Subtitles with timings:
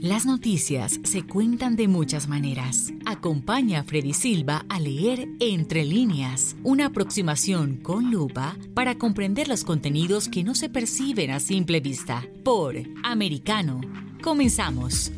[0.00, 2.92] Las noticias se cuentan de muchas maneras.
[3.06, 9.64] Acompaña a Freddy Silva a leer Entre líneas, una aproximación con lupa para comprender los
[9.64, 12.24] contenidos que no se perciben a simple vista.
[12.44, 13.80] Por Americano.
[14.22, 15.10] Comenzamos.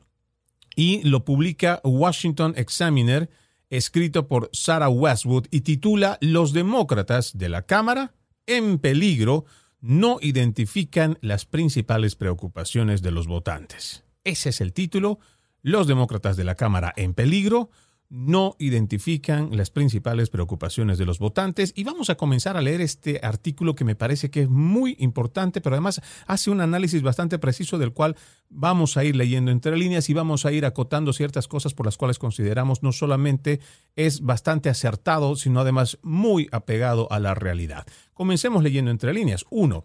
[0.74, 3.30] y lo publica Washington Examiner
[3.70, 8.14] escrito por Sarah Westwood y titula Los demócratas de la Cámara
[8.44, 9.44] en peligro
[9.80, 14.02] no identifican las principales preocupaciones de los votantes.
[14.24, 15.20] Ese es el título.
[15.62, 17.70] Los demócratas de la Cámara en peligro
[18.08, 23.20] no identifican las principales preocupaciones de los votantes y vamos a comenzar a leer este
[23.22, 27.78] artículo que me parece que es muy importante, pero además hace un análisis bastante preciso
[27.78, 28.16] del cual
[28.48, 31.96] vamos a ir leyendo entre líneas y vamos a ir acotando ciertas cosas por las
[31.96, 33.60] cuales consideramos no solamente
[33.96, 37.86] es bastante acertado, sino además muy apegado a la realidad.
[38.14, 39.44] Comencemos leyendo entre líneas.
[39.50, 39.84] Uno,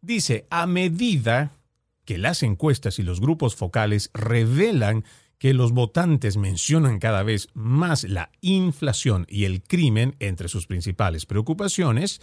[0.00, 1.52] dice, a medida
[2.04, 5.04] que las encuestas y los grupos focales revelan
[5.38, 11.26] que los votantes mencionan cada vez más la inflación y el crimen entre sus principales
[11.26, 12.20] preocupaciones,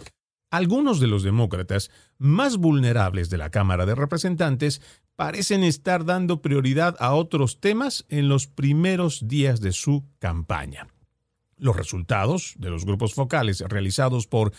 [0.50, 4.80] algunos de los demócratas más vulnerables de la Cámara de Representantes
[5.16, 10.88] parecen estar dando prioridad a otros temas en los primeros días de su campaña.
[11.56, 14.52] Los resultados de los grupos focales realizados por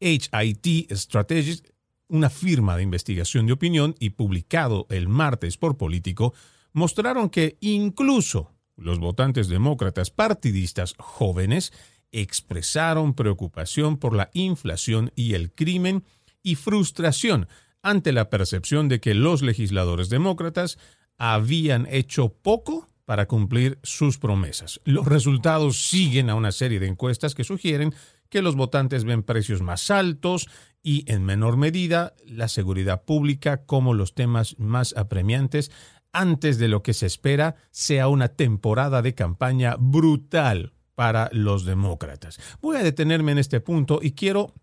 [0.00, 1.64] HIT Strategies,
[2.08, 6.34] una firma de investigación de opinión y publicado el martes por Político,
[6.72, 11.72] mostraron que incluso los votantes demócratas partidistas jóvenes
[12.10, 16.04] expresaron preocupación por la inflación y el crimen
[16.42, 17.48] y frustración
[17.82, 20.78] ante la percepción de que los legisladores demócratas
[21.18, 24.80] habían hecho poco para cumplir sus promesas.
[24.84, 27.94] Los resultados siguen a una serie de encuestas que sugieren
[28.28, 30.48] que los votantes ven precios más altos
[30.82, 35.70] y, en menor medida, la seguridad pública como los temas más apremiantes
[36.12, 42.38] antes de lo que se espera sea una temporada de campaña brutal para los demócratas.
[42.60, 44.54] Voy a detenerme en este punto y quiero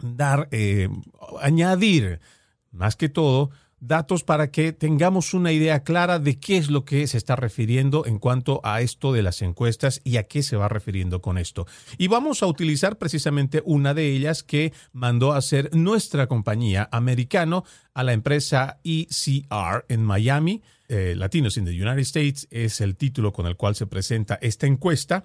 [0.00, 0.88] dar, eh,
[1.40, 2.20] añadir,
[2.70, 3.50] más que todo,
[3.86, 8.06] datos para que tengamos una idea clara de qué es lo que se está refiriendo
[8.06, 11.66] en cuanto a esto de las encuestas y a qué se va refiriendo con esto.
[11.98, 17.64] Y vamos a utilizar precisamente una de ellas que mandó a hacer nuestra compañía americano
[17.92, 20.62] a la empresa ECR en Miami.
[20.88, 24.66] Eh, Latinos in the United States es el título con el cual se presenta esta
[24.66, 25.22] encuesta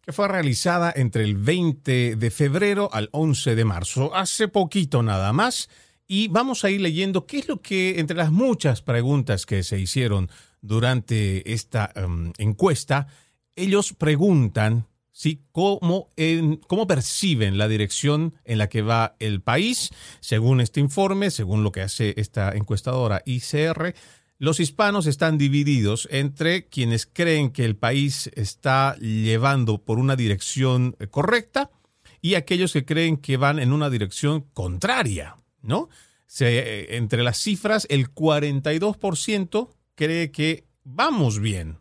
[0.00, 5.34] que fue realizada entre el 20 de febrero al 11 de marzo, hace poquito nada
[5.34, 5.68] más
[6.06, 9.78] y vamos a ir leyendo qué es lo que, entre las muchas preguntas que se
[9.78, 10.30] hicieron
[10.62, 13.06] durante esta em, encuesta,
[13.54, 14.86] ellos preguntan
[15.18, 15.42] ¿sí?
[15.50, 16.12] ¿Cómo,
[16.68, 19.90] cómo perciben la dirección en la que va el país.
[20.20, 23.94] Según este informe, según lo que hace esta encuestadora ICR,
[24.38, 30.96] los hispanos están divididos entre quienes creen que el país está llevando por una dirección
[31.10, 31.70] correcta
[32.22, 35.36] y aquellos que creen que van en una dirección contraria.
[35.60, 35.88] ¿no?
[36.26, 41.78] Se, entre las cifras, el 42% cree que vamos bien.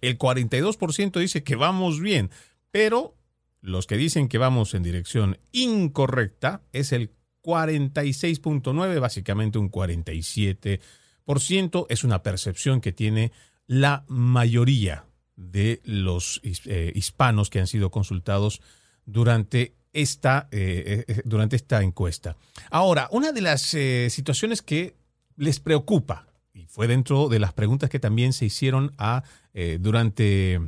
[0.00, 2.30] El 42% dice que vamos bien,
[2.70, 3.14] pero
[3.60, 10.80] los que dicen que vamos en dirección incorrecta es el 46.9, básicamente un 47%.
[11.88, 13.32] Es una percepción que tiene
[13.66, 15.06] la mayoría
[15.36, 18.60] de los eh, hispanos que han sido consultados
[19.04, 22.36] durante esta, eh, eh, durante esta encuesta.
[22.70, 24.96] Ahora, una de las situaciones que
[25.36, 29.24] les preocupa, y fue dentro de las preguntas que también se hicieron a,
[29.80, 30.60] durante,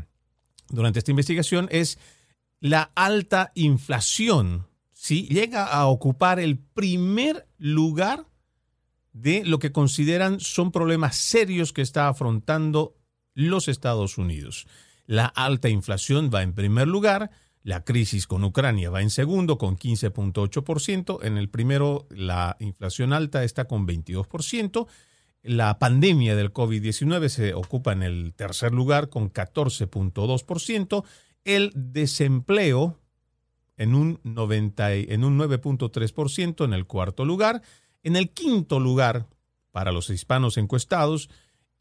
[0.69, 1.99] durante esta investigación, es
[2.61, 5.29] la alta inflación, ¿sí?
[5.29, 8.26] llega a ocupar el primer lugar
[9.17, 12.97] de lo que consideran son problemas serios que está afrontando
[13.35, 14.67] los Estados Unidos.
[15.07, 17.31] La alta inflación va en primer lugar,
[17.63, 23.43] la crisis con Ucrania va en segundo con 15.8%, en el primero la inflación alta
[23.43, 24.87] está con 22%,
[25.43, 31.05] la pandemia del COVID-19 se ocupa en el tercer lugar con 14.2%,
[31.45, 32.99] el desempleo
[33.79, 37.62] en un, en un 9.3% en el cuarto lugar,
[38.03, 39.27] en el quinto lugar
[39.73, 41.29] para los hispanos encuestados,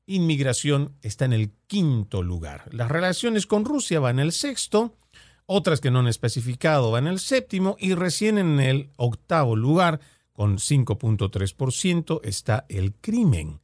[0.05, 2.65] inmigración está en el quinto lugar.
[2.71, 4.93] Las relaciones con Rusia van en el sexto,
[5.45, 9.99] otras que no han especificado van en el séptimo y recién en el octavo lugar,
[10.33, 13.61] con 5.3%, está el crimen.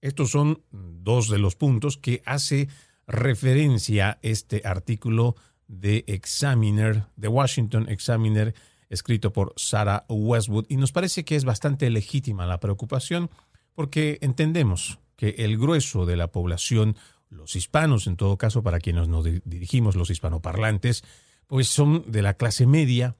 [0.00, 2.68] Estos son dos de los puntos que hace
[3.06, 5.36] referencia este artículo
[5.66, 8.54] de Examiner, de Washington Examiner,
[8.88, 13.30] escrito por Sarah Westwood, y nos parece que es bastante legítima la preocupación
[13.74, 16.96] porque entendemos que el grueso de la población,
[17.28, 21.04] los hispanos en todo caso, para quienes nos dirigimos, los hispanoparlantes,
[21.46, 23.16] pues son de la clase media,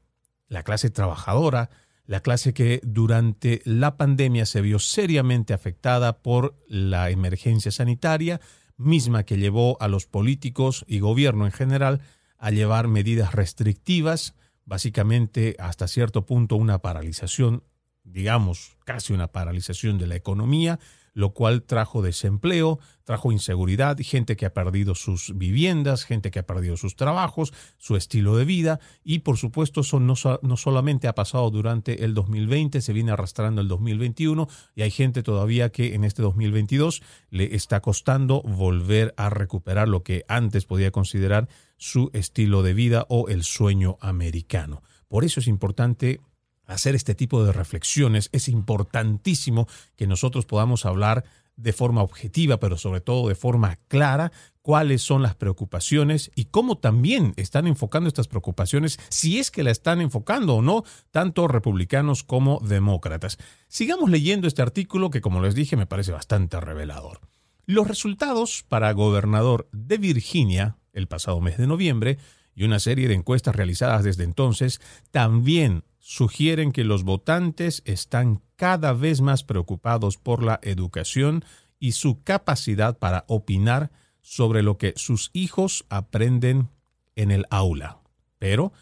[0.49, 1.71] la clase trabajadora,
[2.07, 8.41] la clase que durante la pandemia se vio seriamente afectada por la emergencia sanitaria,
[8.77, 12.03] misma que llevó a los políticos y gobierno en general
[12.39, 14.35] a llevar medidas restrictivas,
[14.67, 17.63] básicamente hasta cierto punto una paralización,
[18.05, 20.79] digamos, casi una paralización de la economía,
[21.17, 26.47] lo cual trajo desempleo, trajo inseguridad, gente que ha perdido sus viviendas, gente que ha
[26.47, 31.15] perdido sus trabajos, su estilo de vida y por supuesto eso no, no solamente ha
[31.15, 36.05] pasado durante el 2020, se viene arrastrando el 2021 y hay gente todavía que en
[36.05, 42.63] este 2022 le está costando volver a recuperar lo que antes podía considerar su estilo
[42.63, 44.83] de vida o el sueño americano.
[45.09, 46.21] Por eso es importante
[46.67, 51.25] hacer este tipo de reflexiones, es importantísimo que nosotros podamos hablar
[51.57, 54.31] de forma objetiva, pero sobre todo de forma clara,
[54.61, 59.71] cuáles son las preocupaciones y cómo también están enfocando estas preocupaciones, si es que la
[59.71, 63.39] están enfocando o no, tanto republicanos como demócratas.
[63.69, 67.21] Sigamos leyendo este artículo que, como les dije, me parece bastante revelador.
[67.65, 72.19] Los resultados para gobernador de Virginia el pasado mes de noviembre
[72.55, 74.81] y una serie de encuestas realizadas desde entonces
[75.13, 81.45] también sugieren que los votantes están cada vez más preocupados por la educación
[81.79, 83.91] y su capacidad para opinar
[84.23, 86.71] sobre lo que sus hijos aprenden
[87.15, 87.99] en el aula.
[88.39, 88.73] Pero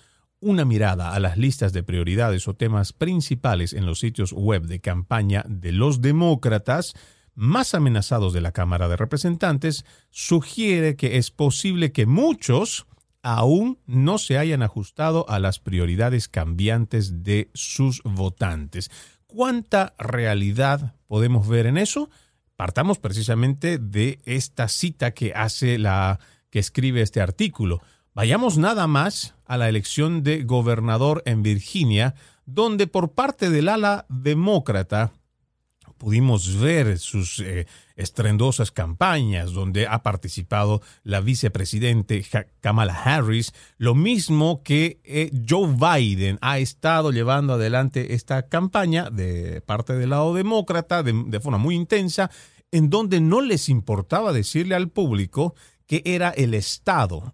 [0.40, 4.80] una mirada a las listas de prioridades o temas principales en los sitios web de
[4.80, 6.94] campaña de los demócratas
[7.34, 12.86] más amenazados de la Cámara de Representantes sugiere que es posible que muchos
[13.22, 18.90] aún no se hayan ajustado a las prioridades cambiantes de sus votantes.
[19.26, 22.10] ¿Cuánta realidad podemos ver en eso?
[22.56, 26.20] Partamos precisamente de esta cita que hace la
[26.50, 27.80] que escribe este artículo.
[28.14, 32.14] Vayamos nada más a la elección de gobernador en Virginia,
[32.46, 35.12] donde por parte del ala demócrata
[36.04, 37.66] pudimos ver sus eh,
[37.96, 42.22] estrendosas campañas donde ha participado la vicepresidente
[42.60, 49.62] Kamala Harris, lo mismo que eh, Joe Biden ha estado llevando adelante esta campaña de
[49.62, 52.30] parte del lado demócrata de, forma muy intensa,
[52.70, 55.54] en donde no les importaba decirle al público
[55.86, 57.32] que era el Estado,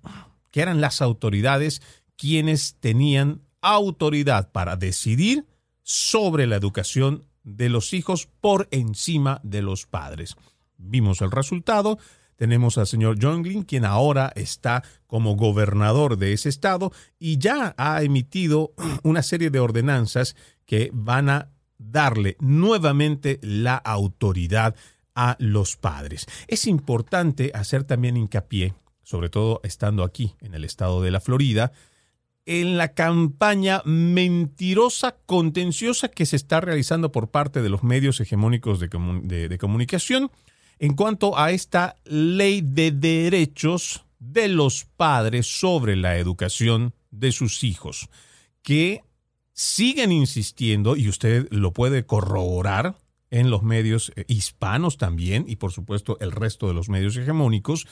[0.52, 1.82] que eran las autoridades
[2.14, 5.44] quienes tenían autoridad para decidir
[5.82, 10.36] sobre la educación de los hijos por encima de los padres.
[10.76, 11.98] Vimos el resultado.
[12.36, 18.02] Tenemos al señor Jonglin, quien ahora está como gobernador de ese estado y ya ha
[18.02, 24.74] emitido una serie de ordenanzas que van a darle nuevamente la autoridad
[25.14, 26.26] a los padres.
[26.48, 31.72] Es importante hacer también hincapié, sobre todo estando aquí en el estado de la Florida,
[32.50, 38.80] en la campaña mentirosa, contenciosa que se está realizando por parte de los medios hegemónicos
[38.80, 40.32] de, comunicación
[40.80, 47.62] en cuanto a esta ley de derechos de los padres sobre la educación de sus
[47.62, 48.08] hijos,
[48.62, 49.04] que
[49.52, 52.98] siguen insistiendo, y usted lo puede corroborar
[53.30, 57.86] en los medios eh, hispanos también, y por supuesto el resto de los medios hegemónicos,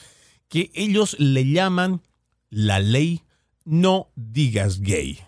[0.49, 2.01] que ellos le llaman
[2.49, 3.21] la ley
[3.65, 5.19] no digas gay.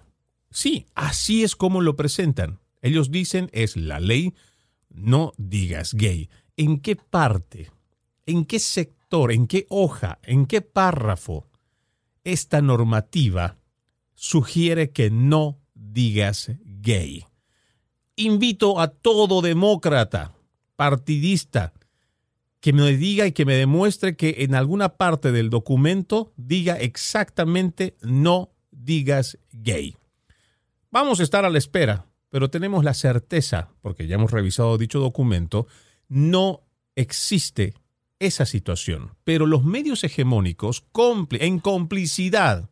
[0.50, 2.60] Sí, así es como lo presentan.
[2.82, 4.34] Ellos dicen es la ley,
[4.90, 6.30] no digas gay.
[6.58, 7.72] ¿En qué parte?
[8.26, 9.32] ¿En qué sector?
[9.32, 10.20] ¿En qué hoja?
[10.24, 11.48] ¿En qué párrafo?
[12.24, 13.58] Esta normativa
[14.14, 17.26] sugiere que no digas gay.
[18.16, 20.36] Invito a todo demócrata,
[20.76, 21.74] partidista,
[22.62, 27.98] que me diga y que me demuestre que en alguna parte del documento diga exactamente
[28.01, 29.98] no digas gay.
[30.91, 35.00] Vamos a estar a la espera, pero tenemos la certeza, porque ya hemos revisado dicho
[35.00, 35.68] documento,
[36.08, 36.62] no
[36.96, 37.74] existe
[38.20, 39.15] esa situación.
[39.24, 40.86] Pero los medios hegemónicos,
[41.32, 42.70] en complicidad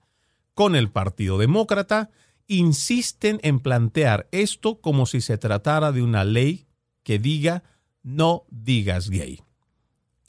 [0.54, 2.12] con el Partido Demócrata,
[2.46, 6.68] insisten en plantear esto como si se tratara de una ley
[7.04, 7.64] que diga
[8.04, 9.40] no digas gay.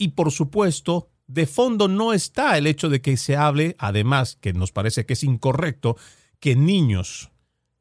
[0.01, 4.51] Y por supuesto, de fondo no está el hecho de que se hable, además, que
[4.51, 5.95] nos parece que es incorrecto,
[6.39, 7.29] que niños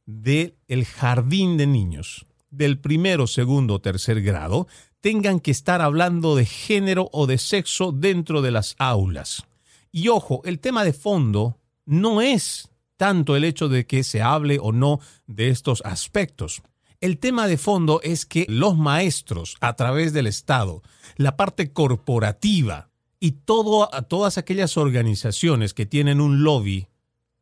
[0.05, 4.69] del jardín de niños, del primero, segundo, tercer grado,
[5.01, 9.47] tengan que estar hablando de género o de sexo dentro de las aulas.
[9.91, 14.59] Y ojo, el tema de fondo no es tanto el hecho de que se hable
[14.61, 16.61] o no de estos aspectos.
[17.01, 20.83] El tema de fondo es que los maestros, a través del Estado,
[21.17, 26.89] la parte corporativa y todas aquellas organizaciones que tienen un lobby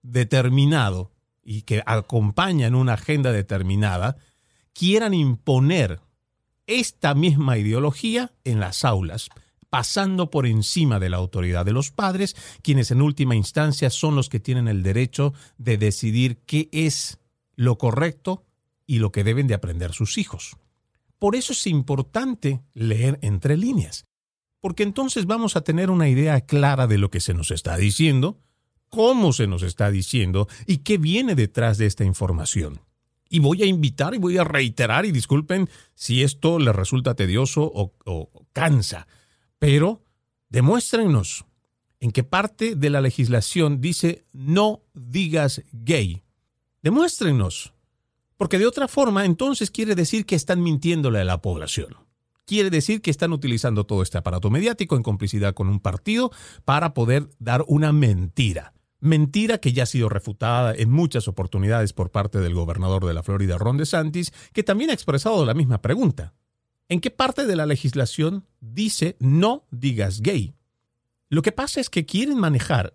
[0.03, 1.11] determinado
[1.43, 4.17] y que acompañan una agenda determinada,
[4.75, 6.01] quieran imponer
[6.69, 9.29] esta misma ideología en las aulas,
[9.71, 14.29] pasando por encima de la autoridad de los padres, quienes en última instancia son los
[14.29, 17.19] que tienen el derecho de decidir qué es
[17.57, 18.45] lo correcto
[18.89, 20.57] y lo que deben de aprender sus hijos.
[21.21, 24.07] Por eso es importante leer entre líneas,
[24.61, 28.41] porque entonces vamos a tener una idea clara de lo que se nos está diciendo,
[28.89, 32.81] cómo se nos está diciendo y qué viene detrás de esta información.
[33.29, 37.71] Y voy a invitar y voy a reiterar, y disculpen si esto les resulta tedioso
[37.75, 39.07] o, cansa,
[39.59, 40.03] pero
[40.49, 41.45] demuéstrenos
[42.01, 46.23] en qué parte de la legislación dice no digas gay.
[46.81, 47.75] Demuéstrenos.
[48.39, 51.97] Porque de otra forma, entonces quiere decir que están mintiéndole a la población.
[52.47, 56.31] Quiere decir que están utilizando todo este aparato mediático en complicidad con un partido
[56.65, 58.73] para poder dar una mentira.
[59.01, 63.23] Mentira que ya ha sido refutada en muchas oportunidades por parte del gobernador de la
[63.23, 66.33] Florida, Ron DeSantis, que también ha expresado la misma pregunta.
[66.89, 70.55] ¿En qué parte de la legislación dice no digas gay?
[71.29, 72.95] Lo que pasa es que quieren manejar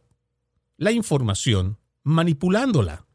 [0.77, 3.05] la información manipulándola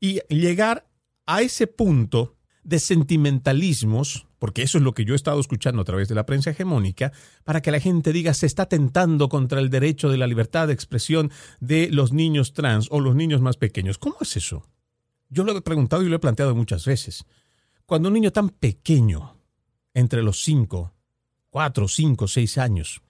[0.00, 0.88] y llegar
[1.26, 5.84] a ese punto de sentimentalismos porque eso es lo que yo he estado escuchando a
[5.84, 7.12] través de la prensa hegemónica,
[7.44, 10.72] para que la gente diga se está tentando contra el derecho de la libertad de
[10.72, 13.98] expresión de los niños trans o los niños más pequeños.
[13.98, 14.66] ¿Cómo es eso?
[15.28, 17.24] Yo lo he preguntado y lo he planteado muchas veces.
[17.86, 19.36] Cuando un niño tan pequeño,
[19.94, 20.92] entre los 5,
[21.50, 23.00] 4, 5, 6 años,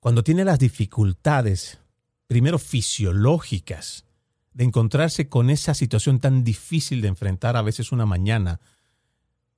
[0.00, 1.78] cuando tiene las dificultades,
[2.26, 4.06] primero fisiológicas,
[4.54, 8.60] de encontrarse con esa situación tan difícil de enfrentar a veces una mañana,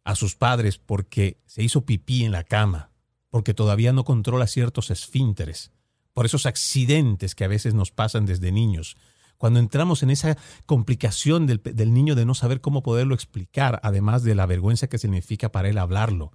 [0.05, 2.91] a sus padres porque se hizo pipí en la cama,
[3.29, 5.71] porque todavía no controla ciertos esfínteres,
[6.15, 8.97] por esos accidentes que a veces nos pasan desde niños.
[9.37, 14.23] Cuando entramos en esa complicación del, del niño de no saber cómo poderlo explicar, además
[14.23, 16.33] de la vergüenza que significa para él hablarlo.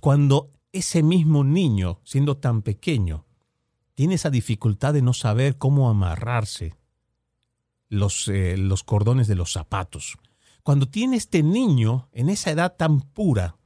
[0.00, 3.24] Cuando ese mismo niño, siendo tan pequeño,
[3.94, 6.74] tiene esa dificultad de no saber cómo amarrarse
[7.92, 10.16] los, eh, los cordones de los zapatos
[10.62, 13.56] cuando tiene este niño en esa edad tan pura,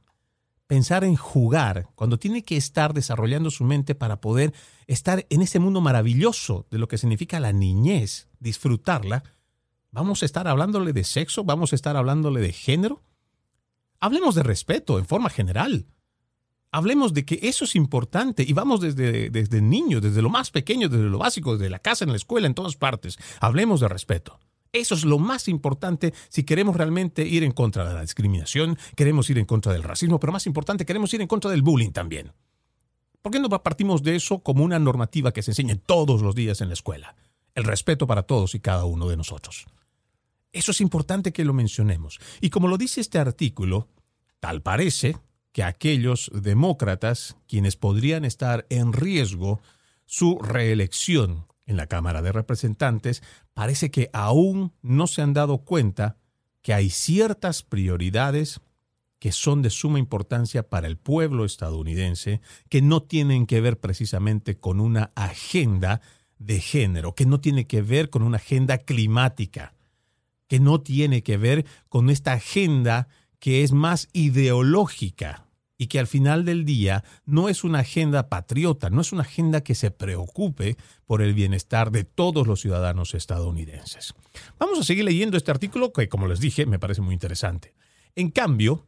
[0.65, 4.53] pensar en jugar, cuando tiene que estar desarrollando su mente para poder
[4.87, 9.23] estar en ese mundo maravilloso de lo que significa la niñez, disfrutarla,
[9.91, 13.03] vamos a estar hablándole de sexo, vamos a estar hablándole de género.
[13.99, 15.85] Hablemos de respeto en forma general.
[16.71, 20.89] Hablemos de que eso es importante y vamos desde, desde niños, desde lo más pequeño,
[20.89, 23.17] desde lo básico, desde la casa, en la escuela, en todas partes.
[23.39, 24.39] Hablemos de respeto.
[24.73, 29.29] Eso es lo más importante si queremos realmente ir en contra de la discriminación, queremos
[29.29, 32.33] ir en contra del racismo, pero más importante, queremos ir en contra del bullying también.
[33.21, 36.61] ¿Por qué no partimos de eso como una normativa que se enseñe todos los días
[36.61, 37.15] en la escuela?
[37.55, 39.65] El respeto para todos y cada uno de nosotros.
[40.51, 42.19] Eso es importante que lo mencionemos.
[42.41, 43.89] Y como lo dice este artículo,
[44.39, 45.17] tal parece
[45.57, 49.59] que aquellos demócratas, quienes podrían estar en riesgo
[50.05, 53.23] su reelección en la Cámara de Representantes,
[53.55, 56.17] parece que aún no se han dado cuenta
[56.61, 58.61] que hay ciertas prioridades
[59.17, 64.59] que son de suma importancia para el pueblo estadounidense, que no tienen que ver precisamente
[64.59, 66.01] con una agenda
[66.37, 69.73] de género, que no tiene que ver con una agenda climática,
[70.47, 73.07] que no tiene que ver con esta agenda
[73.39, 75.46] que es más ideológica
[75.77, 79.61] y que al final del día no es una agenda patriota, no es una agenda
[79.61, 84.13] que se preocupe por el bienestar de todos los ciudadanos estadounidenses.
[84.59, 87.75] Vamos a seguir leyendo este artículo que, como les dije, me parece muy interesante.
[88.15, 88.87] En cambio,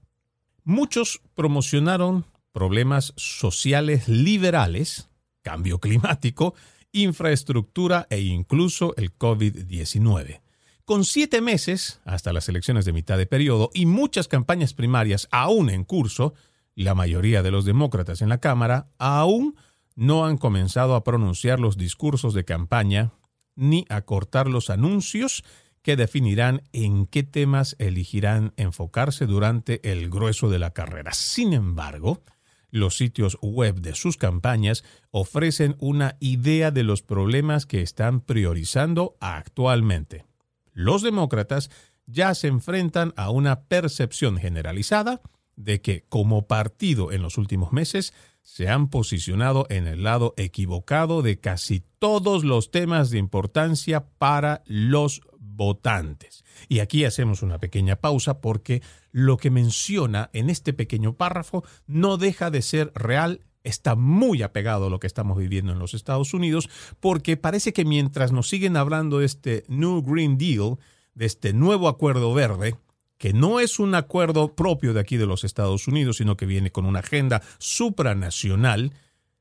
[0.64, 5.10] muchos promocionaron problemas sociales liberales,
[5.44, 6.56] cambio climático,
[6.92, 10.42] infraestructura e incluso el COVID-19.
[10.86, 15.70] Con siete meses hasta las elecciones de mitad de periodo y muchas campañas primarias aún
[15.70, 16.34] en curso,
[16.84, 19.58] la mayoría de los demócratas en la Cámara aún
[19.96, 23.12] no han comenzado a pronunciar los discursos de campaña
[23.58, 25.44] ni a cortar los anuncios
[25.82, 31.12] que definirán en qué temas elegirán enfocarse durante el grueso de la carrera.
[31.12, 32.24] Sin embargo,
[32.72, 39.18] los sitios web de sus campañas ofrecen una idea de los problemas que están priorizando
[39.20, 40.24] actualmente.
[40.72, 41.72] Los demócratas
[42.06, 45.22] ya se enfrentan a una percepción generalizada
[45.60, 51.22] de que como partido en los últimos meses se han posicionado en el lado equivocado
[51.22, 56.46] de casi todos los temas de importancia para los votantes.
[56.70, 62.18] Y aquí hacemos una pequeña pausa porque lo que menciona en este pequeño párrafo no
[62.18, 66.34] deja de ser real está muy apegado a lo que estamos viviendo en los Estados
[66.34, 66.70] Unidos,
[67.02, 70.78] porque parece que mientras nos siguen hablando de este New Green Deal,
[71.14, 72.78] de este nuevo acuerdo verde,
[73.20, 76.72] que no es un acuerdo propio de aquí de los Estados Unidos, sino que viene
[76.72, 78.94] con una agenda supranacional,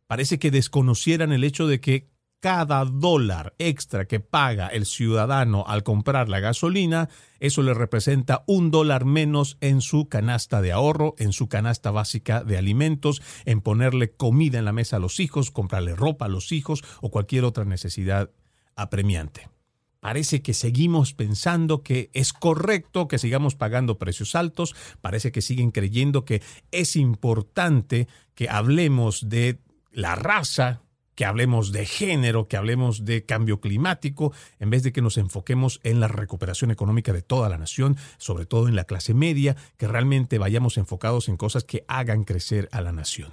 [0.07, 5.85] parece que desconocieran el hecho de que cada dólar extra que paga el ciudadano al
[5.85, 7.09] comprar la gasolina,
[7.39, 12.43] eso le representa un dólar menos en su canasta de ahorro, en su canasta básica
[12.43, 16.51] de alimentos, en ponerle comida en la mesa a los hijos, comprarle ropa a los
[16.53, 18.31] hijos o cualquier otra necesidad
[18.75, 19.49] apremiante.
[20.00, 25.73] Parece que seguimos pensando que es correcto que sigamos pagando precios altos, parece que siguen
[25.73, 26.40] creyendo que
[26.71, 29.59] es importante que hablemos de
[29.90, 30.83] la raza,
[31.17, 35.81] que hablemos de género, que hablemos de cambio climático, en vez de que nos enfoquemos
[35.83, 39.88] en la recuperación económica de toda la nación, sobre todo en la clase media, que
[39.88, 43.33] realmente vayamos enfocados en cosas que hagan crecer a la nación.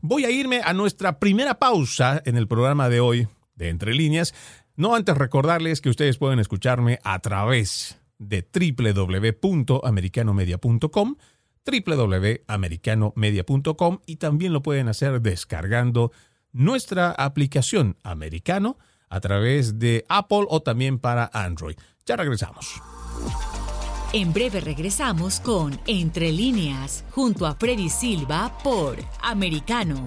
[0.00, 4.32] Voy a irme a nuestra primera pausa en el programa de hoy de Entre Líneas,
[4.76, 11.16] no antes recordarles que ustedes pueden escucharme a través de www.americanomedia.com
[11.64, 16.12] www.americanomedia.com y también lo pueden hacer descargando
[16.52, 18.76] nuestra aplicación americano
[19.08, 21.76] a través de Apple o también para Android.
[22.06, 22.82] Ya regresamos.
[24.12, 30.06] En breve regresamos con Entre líneas, junto a Freddy Silva por Americano.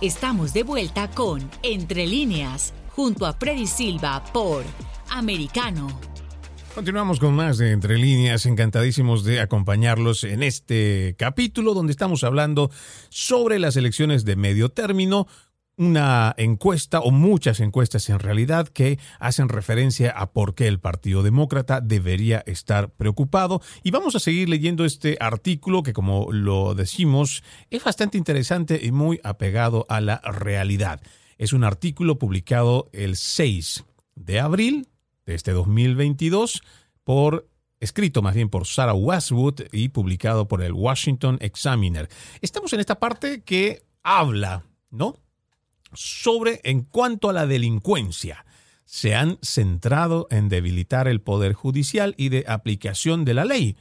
[0.00, 4.64] Estamos de vuelta con Entre líneas, junto a Freddy Silva por
[5.10, 5.88] Americano.
[6.74, 12.70] Continuamos con más de Entre líneas, encantadísimos de acompañarlos en este capítulo donde estamos hablando
[13.10, 15.26] sobre las elecciones de medio término
[15.80, 21.22] una encuesta o muchas encuestas en realidad que hacen referencia a por qué el Partido
[21.22, 23.62] Demócrata debería estar preocupado.
[23.82, 28.92] Y vamos a seguir leyendo este artículo que, como lo decimos, es bastante interesante y
[28.92, 31.00] muy apegado a la realidad.
[31.38, 33.84] Es un artículo publicado el 6
[34.16, 34.86] de abril
[35.24, 36.62] de este 2022
[37.04, 37.48] por
[37.80, 42.10] escrito más bien por Sarah Westwood y publicado por el Washington Examiner.
[42.42, 45.16] Estamos en esta parte que habla, ¿no?
[45.92, 48.44] Sobre en cuanto a la delincuencia.
[48.84, 53.76] Se han centrado en debilitar el poder judicial y de aplicación de la ley.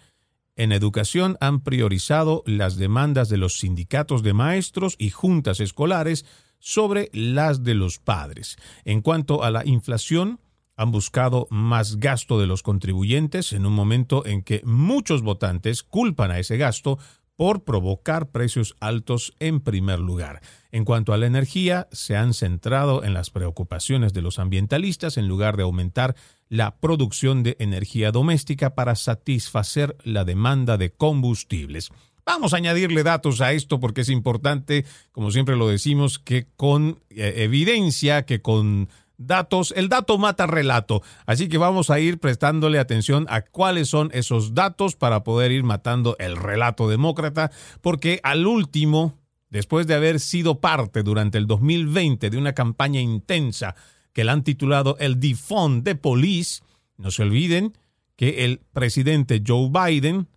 [0.56, 6.26] En educación han priorizado las demandas de los sindicatos de maestros y juntas escolares
[6.60, 8.58] sobre las de los padres.
[8.84, 10.40] En cuanto a la inflación,
[10.80, 16.32] han buscado más gasto de los contribuyentes en un momento en que muchos votantes culpan
[16.32, 17.00] a ese gasto
[17.40, 20.42] por provocar precios altos en primer lugar.
[20.74, 25.30] En cuanto a la energía, se han centrado en las preocupaciones de los ambientalistas en
[25.30, 26.18] lugar de aumentar
[26.50, 31.92] la producción de energía doméstica para satisfacer la demanda de combustibles.
[32.26, 37.00] Vamos a añadirle datos a esto porque es importante, como siempre lo decimos, que con
[37.10, 41.04] eh, evidencia, que con datos, el dato mata relato.
[41.28, 45.64] Así que vamos a ir prestándole atención a cuáles son esos datos para poder ir
[45.64, 47.52] matando el relato demócrata,
[47.82, 53.76] porque al último, después de haber sido parte durante el 2020 de una campaña intensa
[54.14, 56.64] que la han titulado el Defund de Police,
[56.98, 57.78] no se olviden
[58.16, 60.28] que el presidente Joe Biden,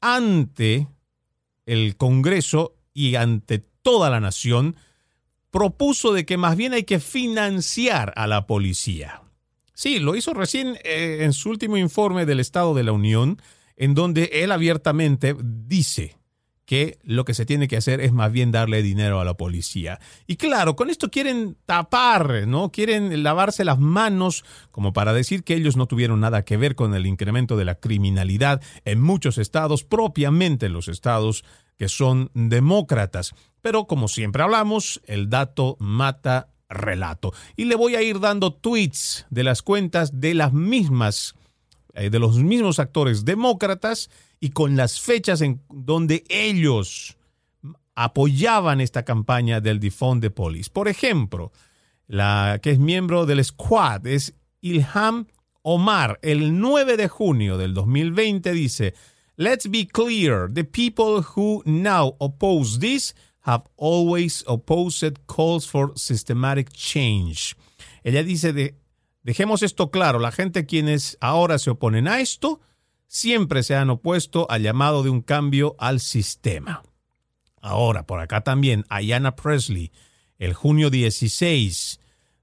[0.00, 0.88] ante
[1.64, 4.76] el Congreso y ante toda la nación,
[5.52, 9.22] propuso de que más bien hay que financiar a la policía.
[9.74, 13.40] Sí, lo hizo recién eh, en su último informe del Estado de la Unión,
[13.76, 16.16] en donde él abiertamente dice
[16.64, 20.00] que lo que se tiene que hacer es más bien darle dinero a la policía.
[20.26, 22.70] Y claro, con esto quieren tapar, ¿no?
[22.70, 26.94] Quieren lavarse las manos como para decir que ellos no tuvieron nada que ver con
[26.94, 31.44] el incremento de la criminalidad en muchos estados, propiamente los estados
[31.76, 33.34] que son demócratas.
[33.62, 37.32] Pero como siempre hablamos, el dato mata relato.
[37.56, 41.34] Y le voy a ir dando tweets de las cuentas de las mismas,
[41.94, 47.16] eh, de los mismos actores demócratas y con las fechas en donde ellos
[47.94, 50.70] apoyaban esta campaña del Defund de Police.
[50.70, 51.52] Por ejemplo,
[52.08, 55.26] la que es miembro del Squad es Ilham
[55.62, 56.18] Omar.
[56.22, 58.94] El 9 de junio del 2020 dice,
[59.36, 66.70] Let's be clear, the people who now oppose this have always opposed calls for systematic
[66.72, 67.56] change.
[68.04, 68.74] Ella dice de,
[69.22, 72.60] dejemos esto claro, la gente quienes ahora se oponen a esto
[73.12, 76.82] siempre se han opuesto al llamado de un cambio al sistema.
[77.60, 79.92] Ahora, por acá también, Ayanna Presley,
[80.38, 82.00] el junio 16,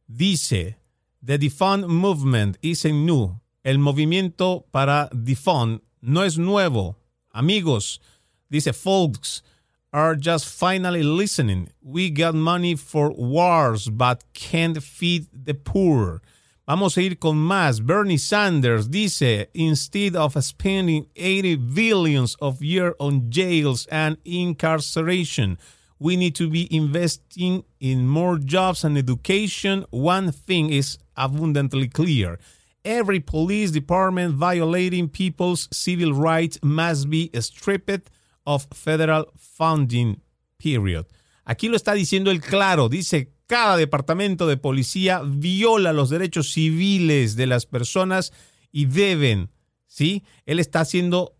[0.07, 0.77] dice,
[1.25, 3.41] The defund movement isn't new.
[3.63, 6.97] El movimiento para defund no es nuevo.
[7.31, 7.99] Amigos,
[8.47, 9.43] dice folks,
[9.91, 11.69] are just finally listening.
[11.81, 16.21] We got money for wars, but can't feed the poor.
[16.67, 17.81] Vamos a ir con más.
[17.81, 25.57] Bernie Sanders dice, instead of spending 80 billions of year on jails and incarceration,
[25.97, 29.83] we need to be investing in more jobs and education.
[29.89, 32.37] One thing is abundantly clear.
[32.85, 38.11] Every police department violating people's civil rights must be stripped
[38.49, 40.23] of federal funding,
[40.57, 41.05] period.
[41.45, 47.35] Aquí lo está diciendo el claro, dice cada departamento de policía viola los derechos civiles
[47.35, 48.33] de las personas
[48.71, 49.51] y deben,
[49.85, 50.23] ¿sí?
[50.47, 51.35] Él está haciendo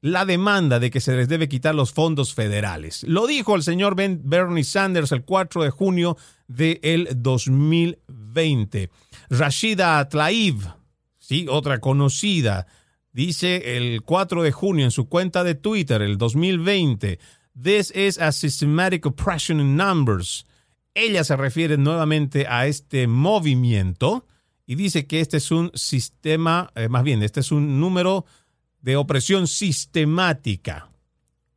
[0.00, 3.04] la demanda de que se les debe quitar los fondos federales.
[3.04, 6.16] Lo dijo el señor Bernie Sanders el 4 de junio
[6.48, 8.90] del 2020.
[9.30, 10.60] Rashida Tlaib,
[11.18, 11.46] ¿sí?
[11.48, 12.66] otra conocida,
[13.18, 17.18] dice el 4 de junio en su cuenta de Twitter, el 2020,
[17.60, 20.46] This is a systematic oppression in numbers.
[20.94, 24.24] Ella se refiere nuevamente a este movimiento
[24.66, 28.24] y dice que este es un sistema, eh, más bien, este es un número
[28.82, 30.88] de opresión sistemática.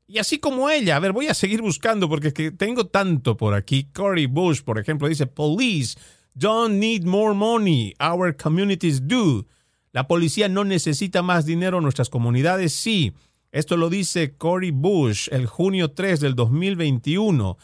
[0.07, 3.37] Y así como ella, a ver, voy a seguir buscando porque es que tengo tanto
[3.37, 3.83] por aquí.
[3.93, 5.95] Cory Bush, por ejemplo, dice, Police
[6.33, 9.45] don't need more money, our communities do.
[9.93, 13.13] La policía no necesita más dinero, nuestras comunidades sí.
[13.51, 17.57] Esto lo dice Cory Bush el junio 3 del 2021.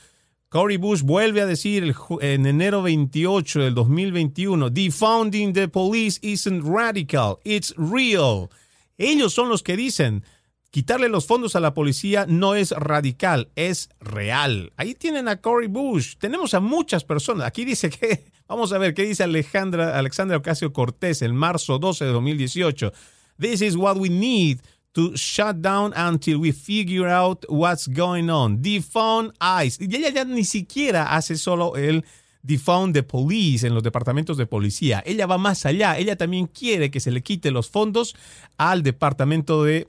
[0.50, 7.40] Cory Bush vuelve a decir en enero 28 del 2021, Defounding the police isn't radical,
[7.44, 8.50] it's real.
[8.98, 10.24] Ellos son los que dicen,
[10.72, 14.74] quitarle los fondos a la policía no es radical, es real.
[14.78, 16.16] Ahí tienen a Cory Bush.
[16.18, 17.48] Tenemos a muchas personas.
[17.48, 22.06] Aquí dice que, vamos a ver, ¿qué dice Alejandra, Alexandra Ocasio Cortés en marzo 12
[22.06, 22.94] de 2018?
[23.40, 24.60] This is what we need
[24.94, 28.62] to shut down until we figure out what's going on.
[28.62, 29.78] Defund ICE.
[29.80, 32.04] Y ella ya ni siquiera hace solo el
[32.42, 35.04] defund the police en los departamentos de policía.
[35.06, 35.98] Ella va más allá.
[35.98, 38.16] Ella también quiere que se le quite los fondos
[38.58, 39.88] al departamento de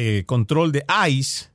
[0.00, 1.46] eh, control de ICE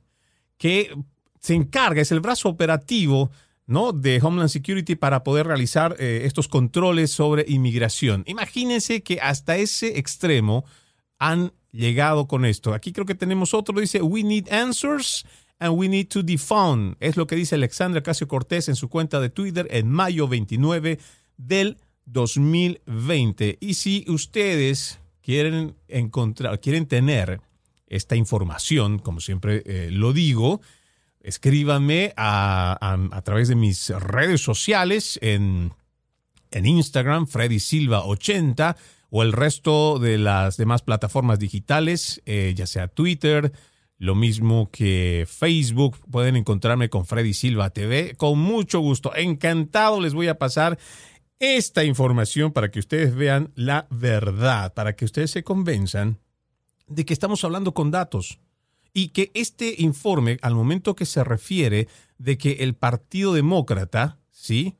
[0.58, 0.94] que
[1.40, 3.30] se encarga, es el brazo operativo
[3.66, 3.92] ¿no?
[3.92, 8.22] de Homeland Security para poder realizar eh, estos controles sobre inmigración.
[8.26, 10.66] Imagínense que hasta ese extremo
[11.18, 12.74] han llegado con esto.
[12.74, 15.24] Aquí creo que tenemos otro, dice, we need answers
[15.58, 16.96] and we need to defund.
[17.00, 20.98] Es lo que dice Alexandra Casio Cortés en su cuenta de Twitter en mayo 29
[21.38, 23.56] del 2020.
[23.58, 27.40] Y si ustedes quieren encontrar, quieren tener
[27.94, 30.60] esta información, como siempre eh, lo digo,
[31.20, 35.72] escríbanme a, través de mis redes sociales en,
[36.50, 38.76] en Instagram, Freddy Silva 80
[39.10, 43.52] o el resto de las demás plataformas digitales, eh, ya sea Twitter,
[43.96, 45.96] lo mismo que Facebook.
[46.10, 48.14] Pueden encontrarme con Freddy Silva TV.
[48.16, 49.14] Con mucho gusto.
[49.14, 50.78] Encantado les voy a pasar
[51.38, 56.18] esta información para que ustedes vean la verdad, para que ustedes se convenzan
[56.86, 58.38] de que estamos hablando con datos
[58.92, 64.76] y que este informe, al momento que se refiere de que el Partido Demócrata, ¿sí?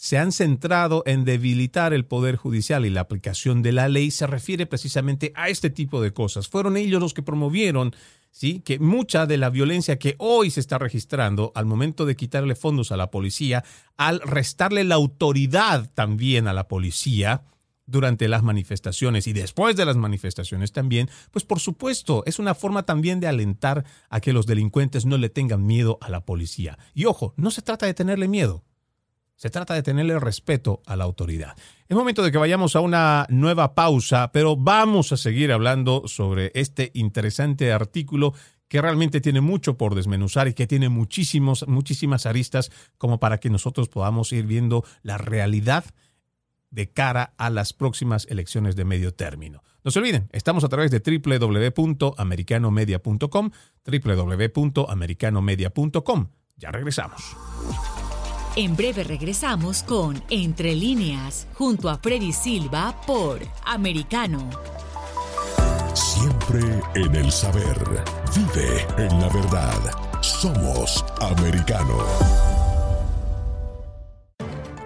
[0.00, 4.26] se han centrado en debilitar el poder judicial y la aplicación de la ley se
[4.26, 6.48] refiere precisamente a este tipo de cosas.
[6.48, 7.94] Fueron ellos los que promovieron
[8.30, 8.60] ¿sí?
[8.60, 12.92] que mucha de la violencia que hoy se está registrando al momento de quitarle fondos
[12.92, 13.62] a la policía,
[13.98, 17.42] al restarle la autoridad también a la policía,
[17.90, 22.84] durante las manifestaciones y después de las manifestaciones también, pues por supuesto es una forma
[22.84, 26.78] también de alentar a que los delincuentes no le tengan miedo a la policía.
[26.94, 28.64] Y ojo, no se trata de tenerle miedo,
[29.36, 31.56] se trata de tenerle respeto a la autoridad.
[31.88, 36.52] Es momento de que vayamos a una nueva pausa, pero vamos a seguir hablando sobre
[36.54, 38.34] este interesante artículo
[38.68, 43.50] que realmente tiene mucho por desmenuzar y que tiene muchísimos, muchísimas aristas como para que
[43.50, 45.84] nosotros podamos ir viendo la realidad
[46.70, 49.64] de cara a las próximas elecciones de medio término.
[49.84, 53.50] No se olviden, estamos a través de www.americanomedia.com,
[53.84, 56.28] www.americanomedia.com.
[56.56, 57.36] Ya regresamos.
[58.56, 64.50] En breve regresamos con Entre líneas, junto a Freddy Silva por Americano.
[65.94, 66.60] Siempre
[66.94, 67.78] en el saber.
[68.34, 69.78] Vive en la verdad.
[70.20, 72.59] Somos Americano.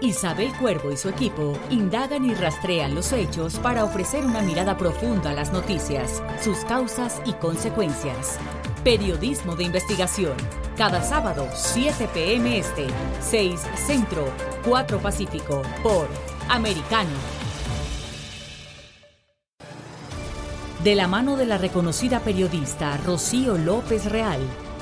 [0.00, 5.30] Isabel Cuervo y su equipo indagan y rastrean los hechos para ofrecer una mirada profunda
[5.30, 8.38] a las noticias, sus causas y consecuencias.
[8.82, 10.36] Periodismo de investigación.
[10.76, 12.58] Cada sábado, 7 p.m.
[12.58, 12.86] Este,
[13.20, 14.26] 6 Centro,
[14.64, 16.08] 4 Pacífico, por
[16.48, 17.10] Americano.
[20.82, 24.40] De la mano de la reconocida periodista Rocío López Real,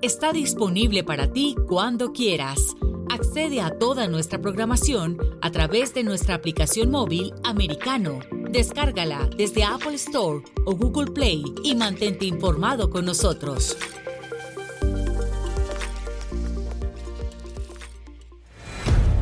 [0.00, 2.74] Está disponible para ti cuando quieras.
[3.10, 8.20] Accede a toda nuestra programación a través de nuestra aplicación móvil americano.
[8.50, 13.76] Descárgala desde Apple Store o Google Play y mantente informado con nosotros.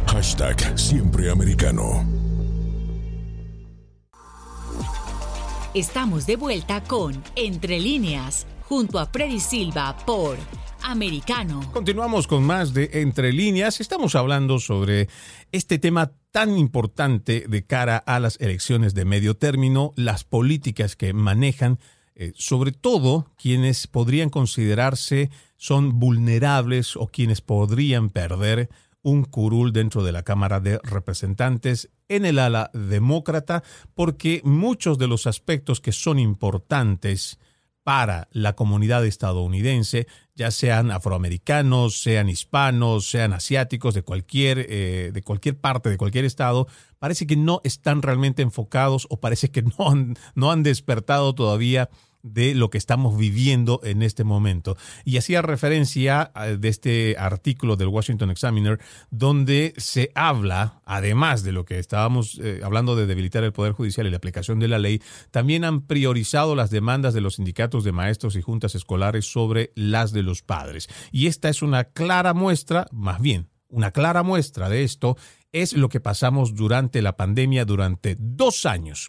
[0.06, 2.04] Hashtag Siempre Americano.
[5.72, 10.38] Estamos de vuelta con Entre líneas junto a Freddy Silva por
[10.84, 11.60] Americano.
[11.72, 13.80] Continuamos con más de Entre líneas.
[13.80, 15.08] Estamos hablando sobre
[15.50, 21.12] este tema tan importante de cara a las elecciones de medio término, las políticas que
[21.12, 21.80] manejan,
[22.14, 28.68] eh, sobre todo quienes podrían considerarse son vulnerables o quienes podrían perder
[29.02, 35.08] un curul dentro de la Cámara de Representantes en el ala demócrata, porque muchos de
[35.08, 37.40] los aspectos que son importantes
[37.82, 45.22] para la comunidad estadounidense, ya sean afroamericanos, sean hispanos, sean asiáticos, de cualquier, eh, de
[45.22, 46.66] cualquier parte, de cualquier estado,
[46.98, 51.90] parece que no están realmente enfocados o parece que no han, no han despertado todavía
[52.22, 54.76] de lo que estamos viviendo en este momento.
[55.04, 58.80] Y hacía referencia de este artículo del Washington Examiner,
[59.10, 64.06] donde se habla, además de lo que estábamos eh, hablando de debilitar el Poder Judicial
[64.06, 67.92] y la aplicación de la ley, también han priorizado las demandas de los sindicatos de
[67.92, 70.88] maestros y juntas escolares sobre las de los padres.
[71.12, 75.16] Y esta es una clara muestra, más bien, una clara muestra de esto
[75.52, 79.08] es lo que pasamos durante la pandemia durante dos años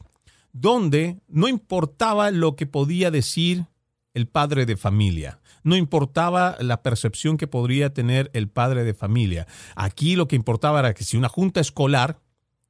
[0.53, 3.65] donde no importaba lo que podía decir
[4.13, 5.39] el padre de familia.
[5.63, 9.47] No importaba la percepción que podría tener el padre de familia.
[9.75, 12.19] Aquí lo que importaba era que si una junta escolar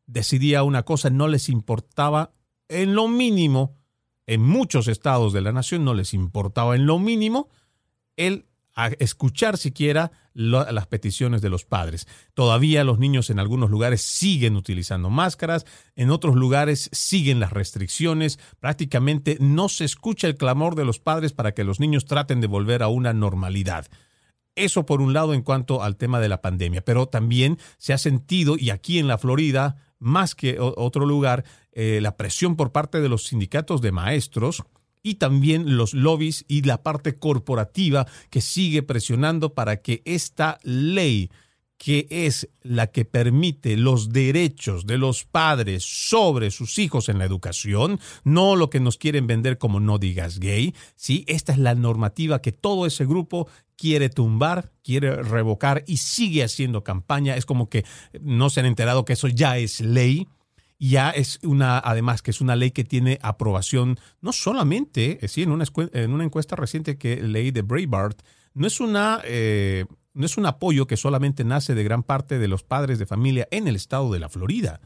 [0.05, 2.33] decidía una cosa, no les importaba
[2.67, 3.77] en lo mínimo,
[4.27, 7.49] en muchos estados de la nación no les importaba en lo mínimo
[8.17, 12.07] el a escuchar siquiera las peticiones de los padres.
[12.33, 18.39] Todavía los niños en algunos lugares siguen utilizando máscaras, en otros lugares siguen las restricciones,
[18.59, 22.47] prácticamente no se escucha el clamor de los padres para que los niños traten de
[22.47, 23.87] volver a una normalidad.
[24.55, 27.97] Eso por un lado en cuanto al tema de la pandemia, pero también se ha
[27.97, 32.99] sentido, y aquí en la Florida, más que otro lugar, eh, la presión por parte
[32.99, 34.63] de los sindicatos de maestros,
[35.03, 41.29] y también los lobbies y la parte corporativa que sigue presionando para que esta ley
[41.81, 47.25] que es la que permite los derechos de los padres sobre sus hijos en la
[47.25, 51.25] educación, no lo que nos quieren vender como no digas gay, ¿sí?
[51.27, 56.83] Esta es la normativa que todo ese grupo quiere tumbar, quiere revocar y sigue haciendo
[56.83, 57.35] campaña.
[57.35, 57.83] Es como que
[58.21, 60.27] no se han enterado que eso ya es ley
[60.89, 65.43] ya es una, además que es una ley que tiene aprobación, no solamente, eh, sí,
[65.43, 68.21] en una, en una encuesta reciente que leí de Breitbart,
[68.53, 69.21] no es una...
[69.23, 73.05] Eh, no es un apoyo que solamente nace de gran parte de los padres de
[73.05, 74.81] familia en el estado de la Florida,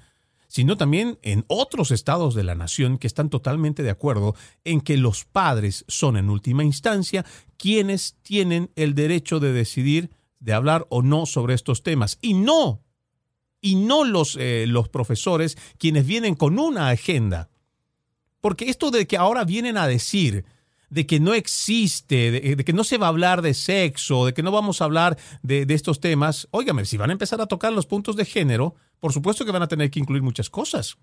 [0.48, 4.98] sino también en otros estados de la nación que están totalmente de acuerdo en que
[4.98, 7.26] los padres son en última instancia
[7.58, 12.20] quienes tienen el derecho de decidir de hablar o no sobre estos temas.
[12.22, 12.85] Y no
[13.66, 17.50] y no los, eh, los profesores quienes vienen con una agenda.
[18.40, 20.46] Porque esto de que ahora vienen a decir
[20.92, 24.44] de que no existe, de, que no se va a hablar de sexo, de que
[24.44, 27.74] no vamos a hablar de, de estos temas, óigame, si van a empezar a tocar
[27.74, 30.96] los puntos de género, por supuesto que van a tener que incluir muchas cosas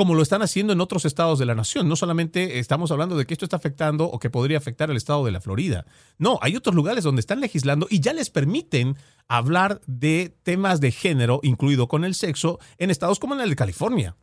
[0.00, 1.86] como lo están haciendo en otros estados de la nación.
[1.86, 5.26] No solamente estamos hablando de que esto está afectando o que podría afectar al estado
[5.26, 5.84] de la Florida.
[6.16, 8.96] No, hay otros lugares donde están legislando y ya les permiten
[9.28, 14.16] hablar de temas de género, incluido con el sexo, en estados como el de California.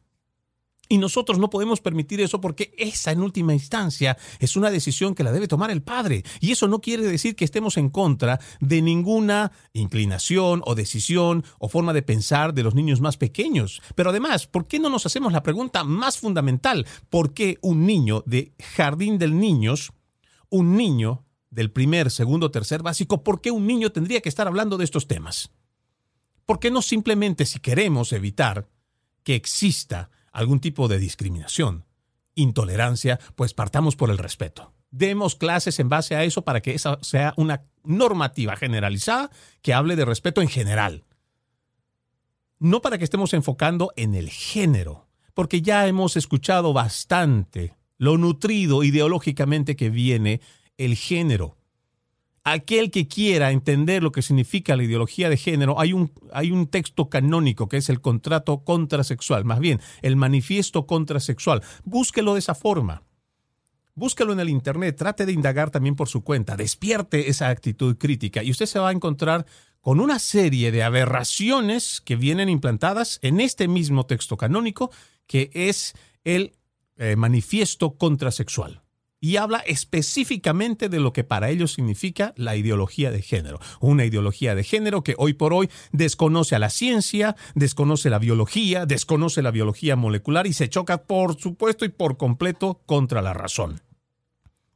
[0.90, 5.24] Y nosotros no podemos permitir eso porque esa en última instancia es una decisión que
[5.24, 6.24] la debe tomar el padre.
[6.40, 11.70] Y eso no quiere decir que estemos en contra de ninguna inclinación o decisión o
[11.70, 13.82] forma de pensar de los niños más pequeños.
[13.96, 16.86] Pero además, ¿por qué no nos hacemos la pregunta más fundamental?
[17.10, 19.94] ¿Por qué un niño de jardín de niños,
[20.50, 24.78] un niño del primer, segundo, tercer básico, por qué un niño tendría que estar hablando
[24.78, 25.52] de estos temas?
[26.46, 28.70] ¿Por qué no simplemente si queremos evitar
[29.24, 31.86] que exista algún tipo de discriminación,
[32.36, 34.72] intolerancia, pues partamos por el respeto.
[34.92, 39.32] Demos clases en base a eso para que esa sea una normativa generalizada
[39.64, 41.06] que hable de respeto en general.
[42.60, 48.84] No para que estemos enfocando en el género, porque ya hemos escuchado bastante lo nutrido
[48.84, 50.42] ideológicamente que viene
[50.78, 51.57] el género
[52.52, 56.68] aquel que quiera entender lo que significa la ideología de género, hay un, hay un
[56.68, 61.62] texto canónico que es el contrato contrasexual, más bien el manifiesto contrasexual.
[61.84, 63.04] Búsquelo de esa forma.
[63.96, 68.44] Búsquelo en el Internet, trate de indagar también por su cuenta, despierte esa actitud crítica
[68.44, 69.46] y usted se va a encontrar
[69.82, 74.92] con una serie de aberraciones que vienen implantadas en este mismo texto canónico,
[75.26, 76.54] que es el
[76.98, 78.84] eh, manifiesto contrasexual
[79.20, 83.60] y habla específicamente de lo que para ellos significa la ideología de género.
[83.80, 88.86] Una ideología de género que hoy por hoy desconoce a la ciencia, desconoce la biología,
[88.86, 93.82] desconoce la biología molecular y se choca por supuesto y por completo contra la razón.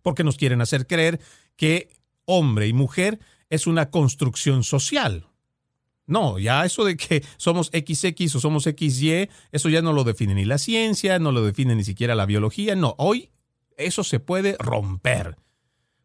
[0.01, 1.19] Porque nos quieren hacer creer
[1.55, 1.89] que
[2.25, 3.19] hombre y mujer
[3.49, 5.27] es una construcción social.
[6.07, 10.33] No, ya eso de que somos XX o somos XY, eso ya no lo define
[10.33, 12.75] ni la ciencia, no lo define ni siquiera la biología.
[12.75, 13.29] No, hoy
[13.77, 15.37] eso se puede romper.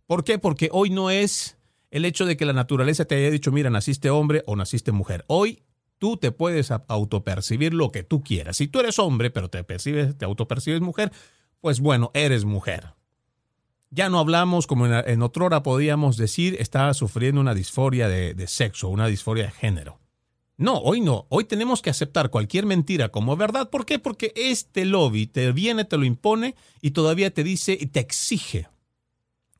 [0.07, 0.39] ¿Por qué?
[0.39, 1.57] Porque hoy no es
[1.91, 5.25] el hecho de que la naturaleza te haya dicho, mira, naciste hombre o naciste mujer.
[5.29, 5.63] Hoy
[5.99, 8.57] tú te puedes autopercibir lo que tú quieras.
[8.57, 11.13] Si tú eres hombre, pero te percibes, te autopercibes mujer,
[11.61, 12.95] pues bueno, eres mujer.
[13.91, 18.47] Ya no hablamos como en, otra hora podíamos decir, estaba sufriendo una disforia de, de
[18.47, 19.99] sexo, una disforia de género.
[20.59, 21.27] No, hoy no.
[21.29, 23.69] Hoy tenemos que aceptar cualquier mentira como verdad.
[23.69, 23.99] ¿Por qué?
[23.99, 28.69] Porque este lobby te viene, te lo impone y todavía te dice y te exige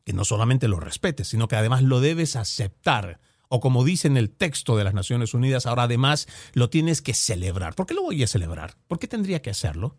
[0.05, 3.21] que no solamente lo respetes, sino que además lo debes aceptar.
[3.49, 7.13] O como dice en el texto de las Naciones Unidas, ahora además lo tienes que
[7.13, 7.75] celebrar.
[7.75, 8.77] ¿Por qué lo voy a celebrar?
[8.89, 9.97] ¿Por qué tendría que hacerlo?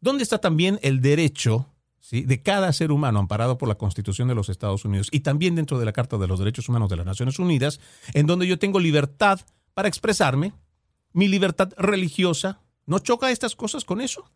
[0.00, 1.66] ¿Dónde está también el derecho
[2.10, 5.78] de cada ser humano amparado por la Constitución de los Estados Unidos y también dentro
[5.78, 7.80] de la Carta de los Derechos Humanos de las Naciones Unidas,
[8.14, 9.40] en donde yo tengo libertad
[9.78, 10.54] para expresarme,
[11.12, 12.62] mi libertad religiosa?
[12.84, 14.28] ¿No choca estas cosas con eso?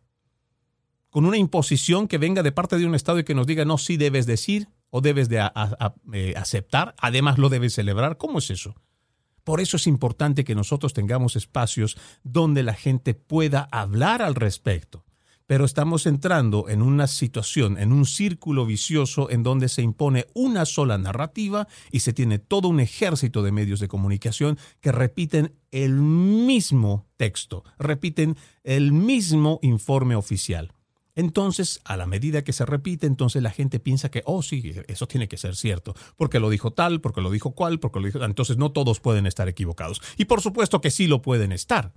[1.09, 3.77] con una imposición que venga de parte de un Estado y que nos diga, no,
[3.77, 5.47] sí debes decir o debes de
[6.13, 8.17] eh, aceptar, además lo debes celebrar.
[8.17, 8.73] ¿Cómo es eso?
[9.43, 15.03] Por eso es importante que nosotros tengamos espacios donde la gente pueda hablar al respecto.
[15.53, 20.65] Pero estamos entrando en una situación, en un círculo vicioso en donde se impone una
[20.65, 25.93] sola narrativa y se tiene todo un ejército de medios de comunicación que repiten el
[25.93, 30.73] mismo texto, repiten el mismo informe oficial.
[31.13, 35.07] Entonces, a la medida que se repite, entonces la gente piensa que, oh, sí, eso
[35.07, 38.23] tiene que ser cierto, porque lo dijo tal, porque lo dijo cual, porque lo dijo...
[38.23, 40.01] Entonces, no todos pueden estar equivocados.
[40.17, 41.93] Y por supuesto que sí lo pueden estar.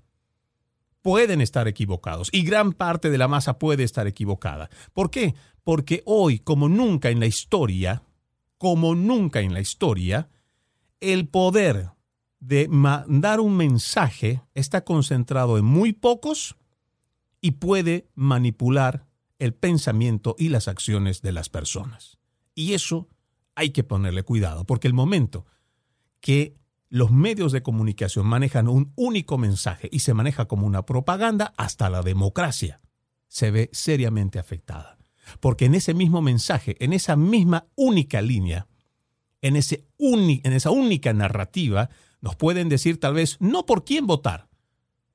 [1.06, 2.30] Pueden estar equivocados.
[2.32, 4.70] Y gran parte de la masa puede estar equivocada.
[4.92, 5.36] ¿Por qué?
[5.62, 8.02] Porque hoy, como nunca en la historia,
[8.58, 10.28] como nunca en la historia,
[10.98, 11.90] el poder
[12.40, 16.56] de mandar un mensaje está concentrado en muy pocos
[17.40, 19.06] y puede manipular
[19.38, 22.18] el pensamiento y las acciones de las personas.
[22.52, 23.06] Y eso
[23.54, 25.46] hay que ponerle cuidado, porque el momento
[26.18, 26.56] que
[26.96, 31.90] los medios de comunicación manejan un único mensaje y se maneja como una propaganda, hasta
[31.90, 32.80] la democracia
[33.28, 34.96] se ve seriamente afectada.
[35.40, 38.66] Porque en ese mismo mensaje, en esa misma única línea,
[39.42, 41.90] en, ese en esa única narrativa,
[42.22, 44.48] nos pueden decir tal vez no por quién votar,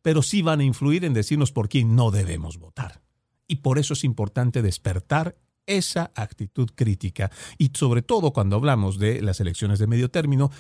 [0.04, 3.02] pero sí van a influir en decirnos por quién no debemos votar.
[3.48, 7.32] Y por eso es importante despertar esa actitud crítica.
[7.58, 10.52] Y sobre todo cuando hablamos de las elecciones de medio término,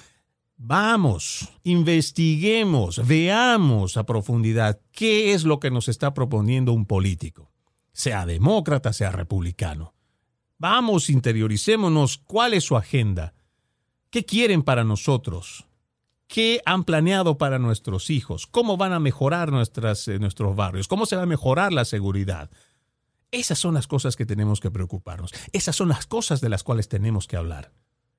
[0.64, 7.52] vamos, investiguemos, veamos a profundidad qué es lo que nos está proponiendo un político,
[7.94, 9.96] sea demócrata, sea republicano.
[10.60, 13.34] Vamos, interioricémonos cuál es su agenda,
[14.12, 15.66] qué quieren para nosotros,
[16.28, 21.16] qué han planeado para nuestros hijos, cómo van a mejorar eh, nuestros barrios, cómo se
[21.16, 22.52] va a mejorar la seguridad.
[23.32, 25.34] Esas son las cosas que tenemos que preocuparnos.
[25.54, 27.72] Esas son las cosas de las cuales tenemos que hablar.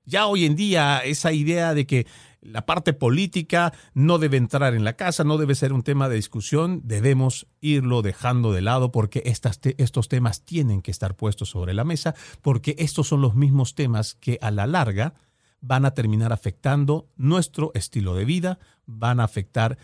[0.05, 2.07] Ya hoy en día esa idea de que
[2.41, 6.17] la parte política no debe entrar en la casa, no debe ser un tema de
[6.17, 11.85] discusión, debemos irlo dejando de lado porque estos temas tienen que estar puestos sobre la
[11.85, 15.15] mesa, porque estos son los mismos temas que a la larga
[15.61, 19.79] van a terminar afectando nuestro estilo de vida, van a afectar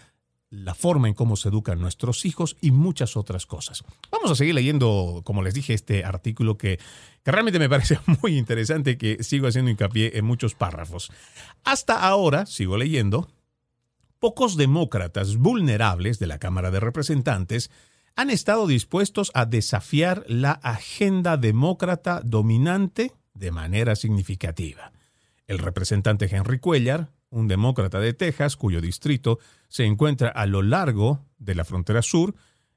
[0.51, 3.85] la forma en cómo se educan nuestros hijos y muchas otras cosas.
[4.11, 6.79] Vamos a seguir leyendo, como les dije, este artículo que,
[7.25, 11.11] realmente me parece muy interesante, que sigo haciendo hincapié en muchos párrafos.
[11.65, 13.29] Hasta ahora, sigo leyendo,
[14.19, 17.71] pocos demócratas vulnerables de la Cámara de Representantes
[18.17, 24.93] han estado dispuestos a desafiar la agenda demócrata dominante de manera significativa.
[25.47, 31.27] El representante Henry Cuellar, un demócrata de Texas cuyo distrito se encuentra a lo largo
[31.39, 32.35] de la frontera sur,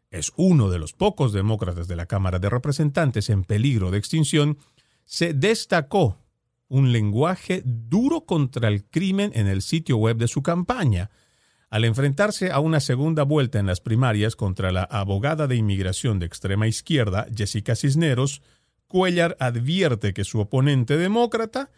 [0.09, 4.57] es uno de los pocos demócratas de la Cámara de Representantes en peligro de extinción,
[5.05, 6.17] se destacó
[6.67, 11.11] un lenguaje duro contra el crimen en el sitio web de su campaña.
[11.69, 16.25] Al enfrentarse a una segunda vuelta en las primarias contra la abogada de inmigración de
[16.25, 18.41] extrema izquierda, Jessica Cisneros,
[18.91, 21.71] Cuellar advierte que su oponente demócrata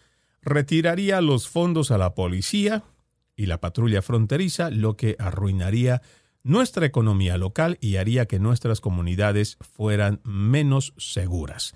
[0.43, 2.83] retiraría los fondos a la policía
[3.35, 6.01] y la patrulla fronteriza, lo que arruinaría
[6.43, 11.73] nuestra economía local y haría que nuestras comunidades fueran menos seguras.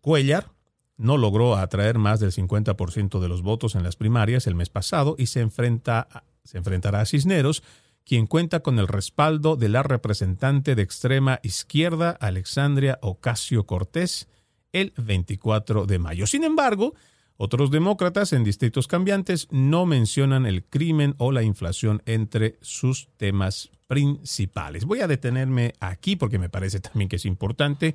[0.00, 0.50] Cuellar
[0.96, 5.14] no logró atraer más del 50% de los votos en las primarias el mes pasado
[5.18, 7.62] y se, enfrenta, se enfrentará a Cisneros,
[8.04, 14.28] quien cuenta con el respaldo de la representante de extrema izquierda Alexandria Ocasio Cortés
[14.72, 16.26] el 24 de mayo.
[16.26, 16.94] Sin embargo,
[17.38, 23.70] Otros demócratas en distritos cambiantes no mencionan el crimen o la inflación entre sus temas
[23.86, 24.84] principales.
[24.86, 27.94] Voy a detenerme aquí porque me parece también que es importante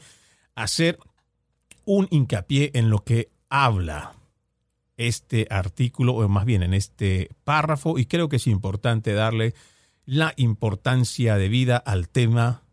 [0.54, 1.00] hacer
[1.86, 4.14] un hincapié en lo que habla
[4.98, 9.56] este artículo, o más bien en este párrafo, y creo que es importante darle
[10.06, 12.64] la importancia de vida al tema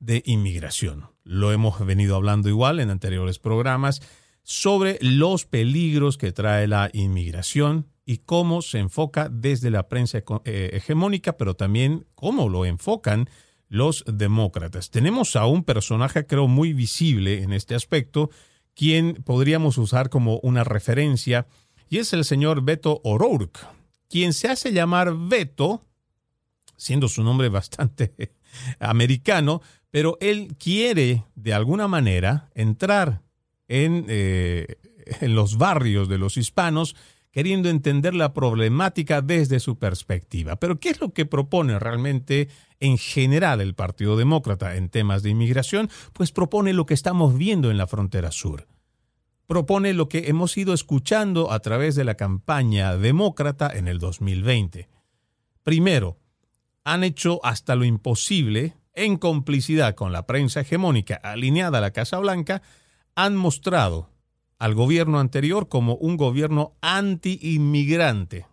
[0.00, 1.06] de inmigración.
[1.22, 4.02] Lo hemos venido hablando igual en anteriores programas
[4.42, 10.70] sobre los peligros que trae la inmigración y cómo se enfoca desde la prensa eh,
[10.72, 13.28] hegemónica, pero también cómo lo enfocan
[13.68, 14.90] los demócratas.
[14.90, 18.30] Tenemos a un personaje, creo, muy visible en este aspecto,
[18.74, 21.46] quien podríamos usar como una referencia,
[21.88, 23.60] y es el señor Beto O'Rourke,
[24.08, 25.86] quien se hace llamar Beto,
[26.76, 28.34] siendo su nombre bastante
[28.80, 33.22] americano, pero él quiere de alguna manera entrar
[33.70, 34.66] en, eh,
[35.20, 36.96] en los barrios de los hispanos,
[37.30, 40.56] queriendo entender la problemática desde su perspectiva.
[40.56, 42.48] Pero ¿qué es lo que propone realmente
[42.80, 45.88] en general el Partido Demócrata en temas de inmigración?
[46.12, 48.66] Pues propone lo que estamos viendo en la frontera sur.
[49.46, 54.88] Propone lo que hemos ido escuchando a través de la campaña demócrata en el 2020.
[55.62, 56.18] Primero,
[56.84, 62.18] han hecho hasta lo imposible, en complicidad con la prensa hegemónica alineada a la Casa
[62.18, 62.62] Blanca,
[63.24, 64.08] han mostrado
[64.58, 68.46] al gobierno anterior como un gobierno anti-inmigrante,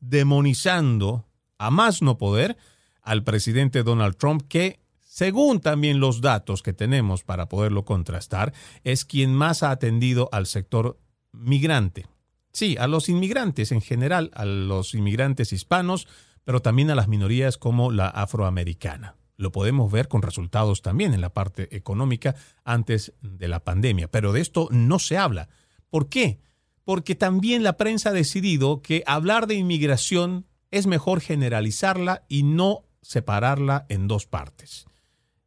[0.00, 1.26] demonizando
[1.58, 2.56] a más no poder
[3.02, 9.04] al presidente Donald Trump, que, según también los datos que tenemos para poderlo contrastar, es
[9.04, 10.98] quien más ha atendido al sector
[11.32, 12.06] migrante.
[12.52, 16.08] Sí, a los inmigrantes en general, a los inmigrantes hispanos,
[16.44, 19.16] pero también a las minorías como la afroamericana.
[19.36, 24.32] Lo podemos ver con resultados también en la parte económica antes de la pandemia, pero
[24.32, 25.48] de esto no se habla.
[25.90, 26.38] ¿Por qué?
[26.84, 32.84] Porque también la prensa ha decidido que hablar de inmigración es mejor generalizarla y no
[33.00, 34.86] separarla en dos partes.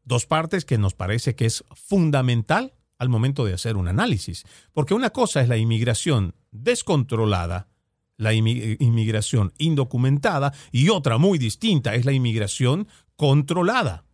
[0.03, 4.45] Dos partes que nos parece que es fundamental al momento de hacer un análisis.
[4.73, 7.67] Porque una cosa es la inmigración descontrolada,
[8.15, 12.88] la inmigración indocumentada, y otra muy distinta es la inmigración
[13.18, 14.05] controlada.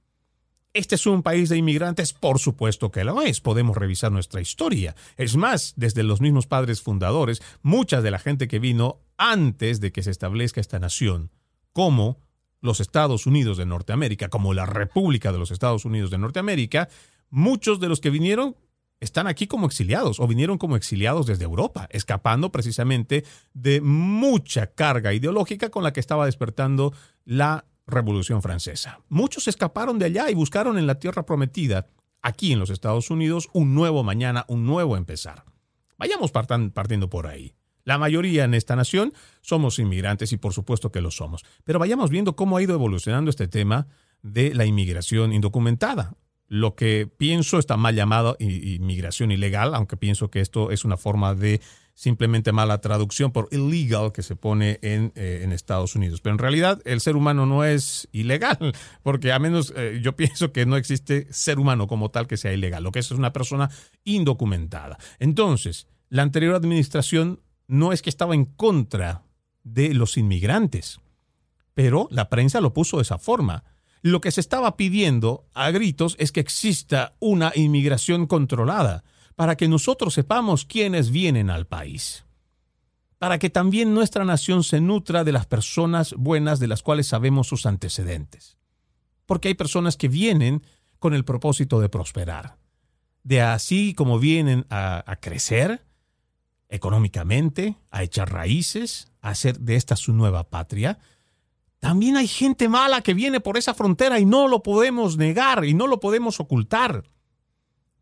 [0.74, 2.14] ¿Este es un país de inmigrantes?
[2.14, 3.42] Por supuesto que lo es.
[3.42, 4.96] Podemos revisar nuestra historia.
[5.18, 9.92] Es más, desde los mismos padres fundadores, mucha de la gente que vino antes de
[9.92, 11.30] que se establezca esta nación,
[11.74, 12.18] como
[12.60, 16.90] los Estados Unidos de Norteamérica, como la República de los Estados Unidos de Norteamérica,
[17.30, 18.56] muchos de los que vinieron
[19.00, 25.14] están aquí como exiliados o vinieron como exiliados desde Europa, escapando precisamente de mucha carga
[25.14, 26.94] ideológica con la que estaba despertando
[27.26, 29.00] la Revolución Francesa.
[29.10, 31.88] Muchos escaparon de allá y buscaron en la tierra prometida,
[32.22, 35.44] aquí en los Estados Unidos, un nuevo mañana, un nuevo empezar.
[35.98, 37.54] Vayamos partiendo por ahí.
[37.84, 41.44] La mayoría en esta nación somos inmigrantes y por supuesto que lo somos.
[41.64, 43.88] Pero vayamos viendo cómo ha ido evolucionando este tema
[44.22, 46.16] de la inmigración indocumentada.
[46.48, 51.36] Lo que pienso está mal llamado inmigración ilegal, aunque pienso que esto es una forma
[51.36, 51.62] de
[51.94, 56.22] simplemente mala traducción por illegal que se pone en, eh, en, Estados Unidos.
[56.22, 58.74] Pero en realidad el ser humano no es ilegal,
[59.04, 62.54] porque a menos eh, yo pienso que no existe ser humano como tal que sea
[62.54, 62.84] ilegal.
[62.84, 63.70] Lo que es es una persona
[64.04, 64.98] indocumentada.
[65.20, 69.24] Entonces, la anterior administración no es que estaba en contra
[69.64, 71.00] de los inmigrantes,
[71.74, 73.64] pero la prensa lo puso de esa forma.
[74.02, 79.04] Lo que se estaba pidiendo a gritos es que exista una inmigración controlada
[79.36, 82.26] para que nosotros sepamos quiénes vienen al país,
[83.18, 87.48] para que también nuestra nación se nutra de las personas buenas de las cuales sabemos
[87.48, 88.58] sus antecedentes.
[89.26, 90.64] Porque hay personas que vienen
[91.00, 92.58] con el propósito de prosperar.
[93.24, 95.86] De así como vienen a, crecer
[96.68, 101.00] económicamente, a echar raíces, a hacer de esta su nueva patria,
[101.80, 105.74] también hay gente mala que viene por esa frontera y no lo podemos negar y
[105.74, 107.04] no lo podemos ocultar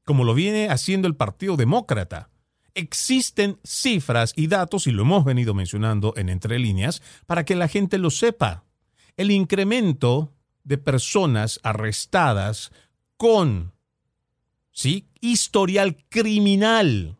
[0.05, 2.29] como lo viene haciendo el Partido Demócrata.
[2.73, 7.67] Existen cifras y datos, y lo hemos venido mencionando en entre líneas, para que la
[7.67, 8.63] gente lo sepa.
[9.17, 10.33] El incremento
[10.63, 12.71] de personas arrestadas
[13.17, 13.73] con
[14.71, 15.07] ¿sí?
[15.19, 17.17] historial criminal.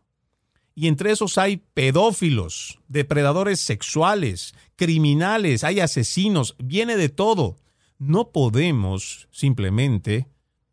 [0.74, 7.58] Y entre esos hay pedófilos, depredadores sexuales, criminales, hay asesinos, viene de todo.
[8.00, 10.28] No podemos simplemente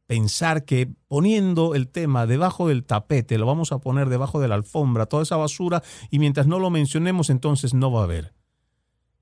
[0.09, 4.54] pensar que poniendo el tema debajo del tapete, lo vamos a poner debajo de la
[4.54, 8.32] alfombra, toda esa basura, y mientras no lo mencionemos, entonces no va a haber.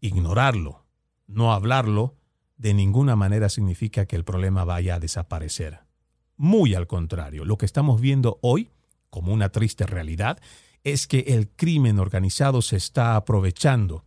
[0.01, 0.87] Ignorarlo,
[1.27, 2.15] no hablarlo,
[2.57, 5.81] de ninguna manera significa que el problema vaya a desaparecer.
[6.37, 8.71] Muy al contrario, lo que estamos viendo hoy,
[9.11, 10.39] como una triste realidad,
[10.85, 14.05] es que el crimen organizado se está aprovechando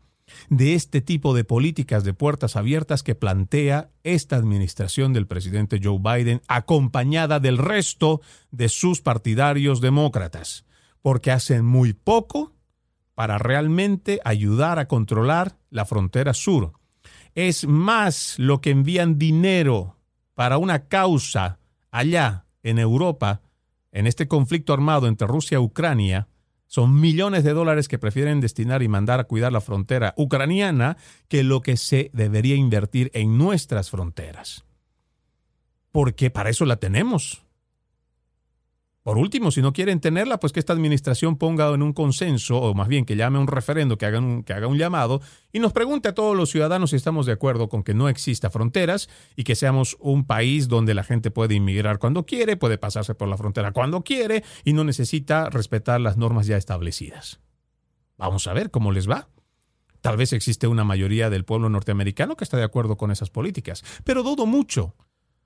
[0.50, 6.00] de este tipo de políticas de puertas abiertas que plantea esta administración del presidente Joe
[6.00, 8.22] Biden acompañada del resto
[8.52, 10.66] de sus partidarios demócratas,
[11.02, 12.54] porque hacen muy poco
[13.20, 16.72] para realmente ayudar a controlar la frontera sur.
[17.36, 19.98] Es más lo que envían dinero
[20.36, 21.60] para una causa
[21.92, 23.42] allá en Europa,
[23.92, 26.29] en este conflicto armado entre Rusia y Ucrania,
[26.70, 30.98] son millones de dólares que prefieren destinar y mandar a cuidar la frontera ucraniana
[31.28, 34.64] que lo que se debería invertir en nuestras fronteras.
[35.92, 37.44] Porque para eso la tenemos.
[39.02, 42.74] Por último, si no quieren tenerla, pues que esta administración ponga en un consenso, o
[42.74, 45.22] más bien que llame a un referendo, que haga un, que haga un llamado,
[45.54, 48.50] y nos pregunte a todos los ciudadanos si estamos de acuerdo con que no exista
[48.50, 53.16] fronteras y que seamos un país donde la gente puede inmigrar cuando quiere, puede pasarse
[53.16, 57.40] por la frontera cuando quiere y no necesita respetar las normas ya establecidas.
[58.18, 59.30] Vamos a ver cómo les va.
[60.02, 63.84] Tal vez existe una mayoría del pueblo norteamericano que está de acuerdo con esas políticas,
[64.04, 64.96] pero dudo mucho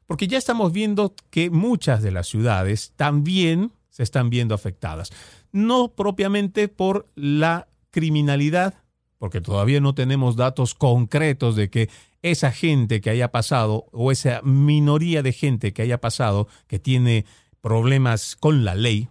[0.06, 5.12] porque ya estamos viendo que muchas de las ciudades también se están viendo afectadas.
[5.52, 8.74] No propiamente por la criminalidad,
[9.18, 11.90] porque todavía no tenemos datos concretos de que
[12.24, 17.26] esa gente que haya pasado o esa minoría de gente que haya pasado que tiene
[17.62, 19.10] problemas con la ley,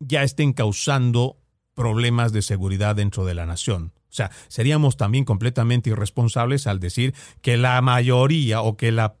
[0.00, 1.38] ya estén causando
[1.74, 3.92] problemas de seguridad dentro de la nación.
[4.10, 9.16] O sea, seríamos también completamente irresponsables al decir que la mayoría o que la,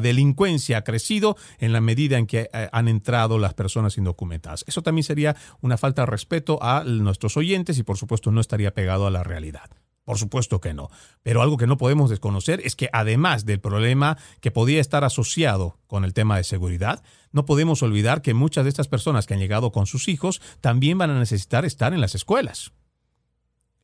[0.00, 4.64] delincuencia ha crecido en la medida en que eh, han entrado las personas indocumentadas.
[4.68, 8.72] Eso también sería una falta de respeto a nuestros oyentes y por supuesto no estaría
[8.72, 9.70] pegado a la realidad.
[10.04, 10.88] Por supuesto que no.
[11.22, 15.78] Pero algo que no podemos desconocer es que además del problema que podía estar asociado
[15.86, 17.02] con el tema de seguridad,
[17.32, 20.98] no podemos olvidar que muchas de estas personas que han llegado con sus hijos también
[20.98, 22.72] van a necesitar estar en las escuelas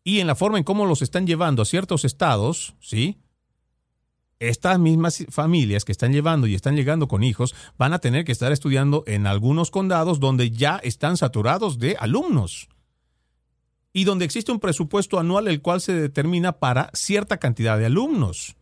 [0.06, 3.18] y en la forma en cómo los están llevando a ciertos estados, ¿sí?
[4.38, 8.30] Estas mismas familias que están llevando y están llegando con hijos van a tener que
[8.30, 12.68] estar estudiando en algunos condados donde ya están saturados de alumnos
[13.92, 18.54] y donde existe un presupuesto anual el cual se determina para cierta cantidad de alumnos.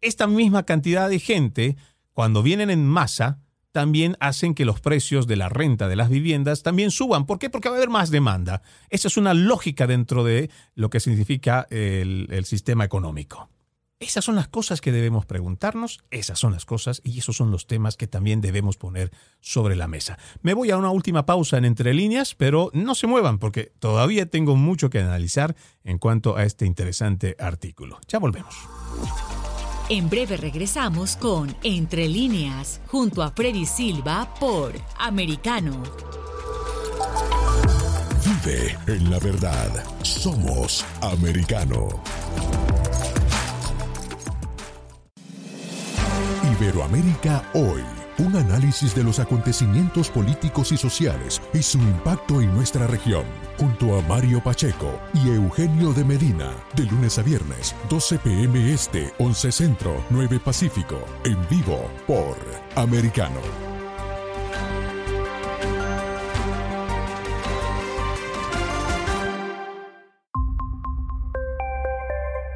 [0.00, 1.76] Esta misma cantidad de gente,
[2.12, 3.38] cuando vienen en masa,
[3.72, 7.26] también hacen que los precios de la renta de las viviendas también suban.
[7.26, 7.50] ¿Por qué?
[7.50, 8.62] Porque va a haber más demanda.
[8.90, 13.48] Esa es una lógica dentro de lo que significa el, el sistema económico.
[14.02, 17.68] Esas son las cosas que debemos preguntarnos, esas son las cosas y esos son los
[17.68, 20.18] temas que también debemos poner sobre la mesa.
[20.42, 24.26] Me voy a una última pausa en entre líneas, pero no se muevan porque todavía
[24.26, 25.54] tengo mucho que analizar
[25.84, 28.00] en cuanto a este interesante artículo.
[28.08, 28.56] Ya volvemos.
[29.88, 35.82] En breve regresamos con Entre líneas, junto a Freddy Silva por Americano.
[38.24, 39.70] Vive en la verdad.
[40.02, 41.88] Somos Americano.
[46.58, 48.01] Iberoamérica hoy.
[48.18, 53.24] Un análisis de los acontecimientos políticos y sociales y su impacto en nuestra región,
[53.58, 59.12] junto a Mario Pacheco y Eugenio de Medina, de lunes a viernes, 12 pm este,
[59.18, 62.36] 11 centro, 9 pacífico, en vivo por
[62.76, 63.40] Americano.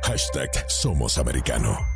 [0.02, 1.95] Hashtag Somos Americano.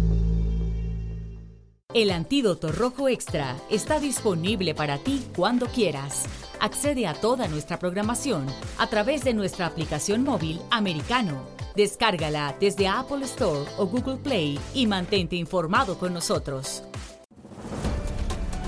[1.93, 6.23] El antídoto rojo extra está disponible para ti cuando quieras.
[6.61, 8.45] Accede a toda nuestra programación
[8.77, 11.45] a través de nuestra aplicación móvil americano.
[11.75, 16.83] Descárgala desde Apple Store o Google Play y mantente informado con nosotros.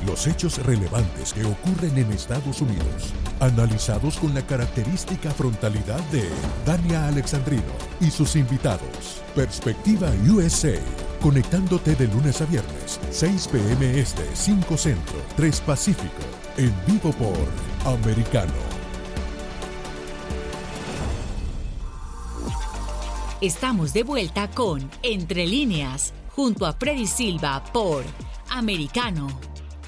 [0.06, 6.28] Los hechos relevantes que ocurren en Estados Unidos, analizados con la característica frontalidad de
[6.66, 7.64] Dania Alexandrino
[8.02, 9.22] y sus invitados.
[9.34, 10.78] Perspectiva USA,
[11.24, 13.98] conectándote de lunes a viernes, 6 p.m.
[13.98, 16.22] Este, 5 Centro, 3 Pacífico,
[16.58, 17.48] en vivo por
[17.86, 18.52] Americano.
[23.40, 28.04] Estamos de vuelta con Entre líneas, junto a Freddy Silva por
[28.50, 29.28] Americano.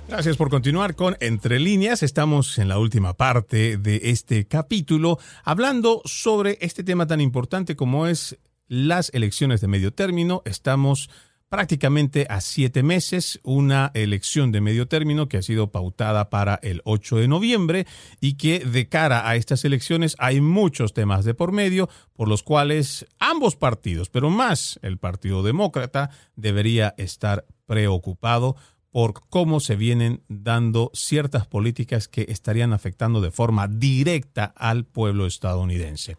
[0.07, 2.01] Gracias por continuar con Entre líneas.
[2.01, 8.07] Estamos en la última parte de este capítulo hablando sobre este tema tan importante como
[8.07, 10.41] es las elecciones de medio término.
[10.45, 11.09] Estamos
[11.49, 16.81] prácticamente a siete meses, una elección de medio término que ha sido pautada para el
[16.85, 17.87] 8 de noviembre
[18.19, 22.43] y que de cara a estas elecciones hay muchos temas de por medio por los
[22.43, 28.55] cuales ambos partidos, pero más el Partido Demócrata, debería estar preocupado
[28.91, 35.25] por cómo se vienen dando ciertas políticas que estarían afectando de forma directa al pueblo
[35.25, 36.15] estadounidense.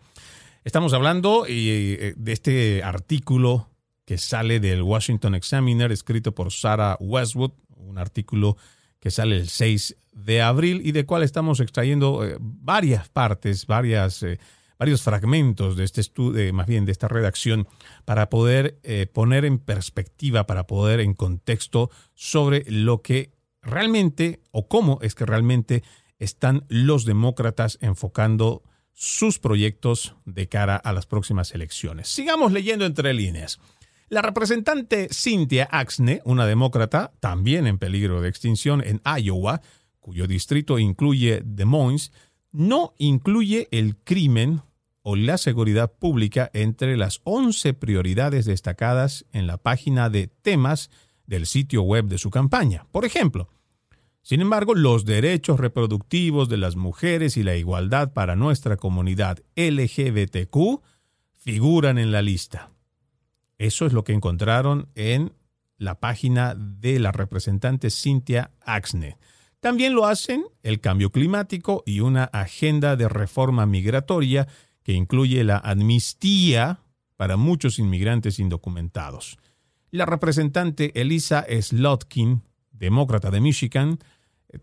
[0.67, 3.71] Estamos hablando eh, de este artículo
[4.05, 8.57] que sale del Washington Examiner, escrito por Sarah Westwood, un artículo
[8.99, 14.25] que sale el 6 de abril y de cual estamos extrayendo eh, varias partes, varias
[14.25, 14.41] eh,
[14.77, 17.69] varios fragmentos de este estudio, más bien de esta redacción,
[18.05, 23.31] para poder eh, poner en perspectiva, para poder en contexto sobre lo que
[23.63, 25.85] realmente o cómo es que realmente
[26.19, 28.65] están los demócratas enfocando
[28.99, 32.09] sus proyectos de cara a las próximas elecciones.
[32.09, 33.61] Sigamos leyendo entre líneas.
[34.09, 39.61] La representante Cynthia Axne, una demócrata también en peligro de extinción en Iowa,
[40.01, 42.11] cuyo distrito incluye Des Moines,
[42.53, 44.63] no incluye el crimen
[45.03, 50.89] o la seguridad pública entre las 11 prioridades destacadas en la página de temas
[51.27, 52.87] del sitio web de su campaña.
[52.93, 53.51] Por ejemplo,
[54.27, 60.83] sin embargo, los derechos reproductivos de las mujeres y la igualdad para nuestra comunidad LGBTQ
[61.37, 62.71] figuran en la lista.
[63.57, 65.33] Eso es lo que encontraron en
[65.79, 69.17] la página de la representante Cynthia Axne.
[69.61, 74.49] También lo hacen el cambio climático y una agenda de reforma migratoria
[74.83, 76.81] que incluye la amnistía
[77.17, 79.39] para muchos inmigrantes indocumentados.
[79.93, 84.01] La representante Elisa Slotkin, demócrata de Michigan,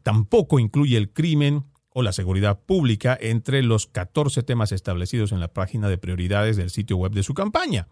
[0.02, 5.54] tampoco incluye el crimen o la seguridad pública entre los 14 temas establecidos en la
[5.54, 7.88] página de prioridades del sitio web de su campaña.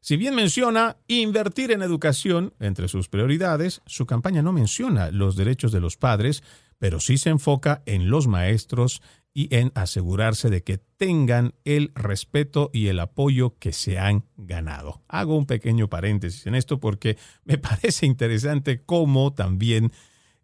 [0.00, 5.72] Si bien menciona invertir en educación entre sus prioridades, su campaña no menciona los derechos
[5.72, 6.42] de los padres,
[6.78, 9.02] pero sí se enfoca en los maestros
[9.34, 15.02] y en asegurarse de que tengan el respeto y el apoyo que se han ganado.
[15.08, 19.92] Hago un pequeño paréntesis en esto porque me parece interesante cómo también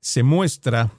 [0.02, 0.92] se muestra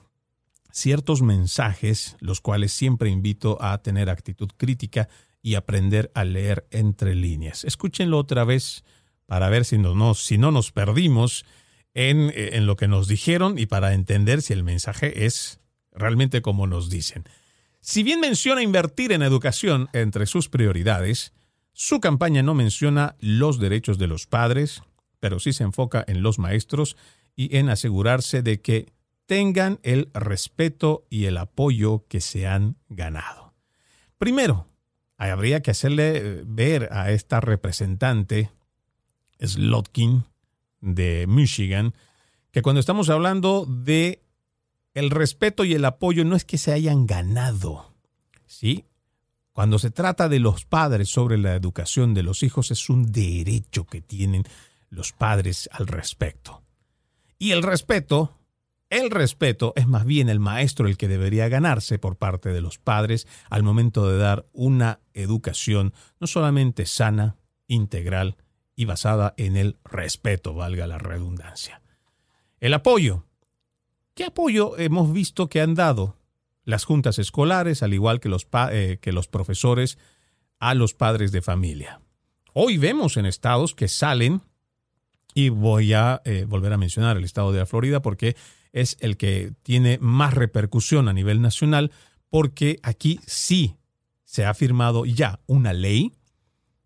[0.72, 5.08] ciertos mensajes, los cuales siempre invito a tener actitud crítica
[5.42, 7.64] y aprender a leer entre líneas.
[7.64, 8.82] Escúchenlo otra vez
[9.26, 11.44] para ver si no, si no nos perdimos
[11.92, 15.60] en, en lo que nos dijeron y para entender si el mensaje es
[15.92, 17.24] realmente como nos dicen.
[17.80, 21.34] Si bien menciona invertir en educación entre sus prioridades,
[21.74, 24.82] su campaña no menciona los derechos de los padres,
[25.20, 26.96] pero sí se enfoca en los maestros
[27.36, 28.92] y en asegurarse de que
[29.26, 33.54] tengan el respeto y el apoyo que se han ganado.
[34.18, 34.68] Primero,
[35.16, 38.50] habría que hacerle eh, ver a esta representante,
[39.40, 40.24] Slotkin,
[40.80, 41.94] de Michigan,
[42.50, 44.22] que cuando estamos hablando de
[44.92, 47.92] el respeto y el apoyo no es que se hayan ganado,
[48.46, 48.84] ¿sí?
[49.52, 53.86] Cuando se trata de los padres sobre la educación de los hijos es un derecho
[53.86, 54.44] que tienen
[54.90, 56.63] los padres al respecto.
[57.38, 58.38] Y el respeto
[58.94, 62.78] el respeto es más bien el maestro el que debería ganarse por parte de los
[62.78, 68.36] padres al momento de dar una educación no solamente sana, integral
[68.76, 71.82] y basada en el respeto, valga la redundancia.
[72.60, 73.24] El apoyo.
[74.14, 76.16] ¿Qué apoyo hemos visto que han dado
[76.64, 79.98] las juntas escolares, al igual que los, eh, que los profesores,
[80.60, 82.00] a los padres de familia?
[82.52, 84.42] Hoy vemos en estados que salen,
[85.34, 88.36] y voy a eh, volver a mencionar el estado de la Florida porque
[88.72, 91.90] es el que tiene más repercusión a nivel nacional
[92.30, 93.76] porque aquí sí
[94.24, 96.12] se ha firmado ya una ley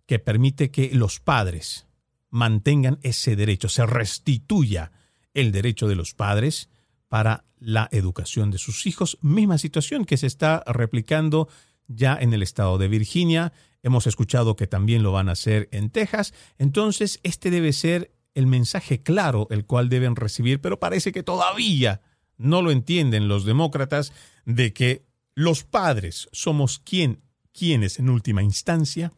[0.07, 1.87] que permite que los padres
[2.31, 4.93] mantengan ese derecho, se restituya
[5.35, 6.69] el derecho de los padres
[7.09, 9.19] para la educación de sus hijos.
[9.21, 11.49] Misma situación que se está replicando
[11.87, 13.53] ya en el estado de Virginia.
[13.83, 16.35] Hemos escuchado que también lo van a hacer en Texas.
[16.59, 22.03] Entonces, este debe ser el mensaje claro el cual deben recibir, pero parece que todavía
[22.37, 24.13] no lo entienden los demócratas
[24.45, 27.21] de que los padres somos quien,
[27.53, 29.13] quienes en última instancia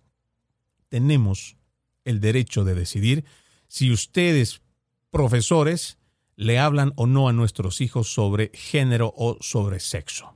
[0.89, 1.59] tenemos
[2.07, 3.27] el derecho de decidir
[3.69, 4.63] si ustedes,
[5.11, 5.99] profesores,
[6.37, 10.35] le hablan o no a nuestros hijos sobre género o sobre sexo.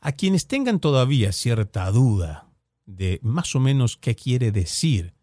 [0.00, 2.50] A quienes tengan todavía cierta duda
[2.84, 5.14] de más o menos qué quiere decir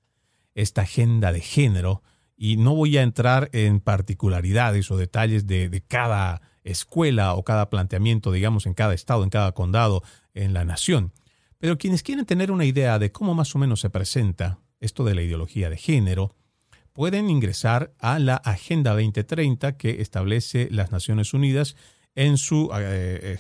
[0.56, 2.02] esta agenda de género,
[2.44, 8.32] y no voy a entrar en particularidades o detalles de, cada escuela o cada planteamiento,
[8.32, 10.02] digamos, en cada estado, en cada condado,
[10.34, 11.14] en la nación,
[11.60, 15.14] pero quienes quieren tener una idea de cómo más o menos se presenta esto de
[15.14, 16.34] la ideología de género,
[16.94, 21.76] pueden ingresar a la Agenda 2030 que establece las Naciones Unidas
[22.16, 23.40] en su, eh, eh,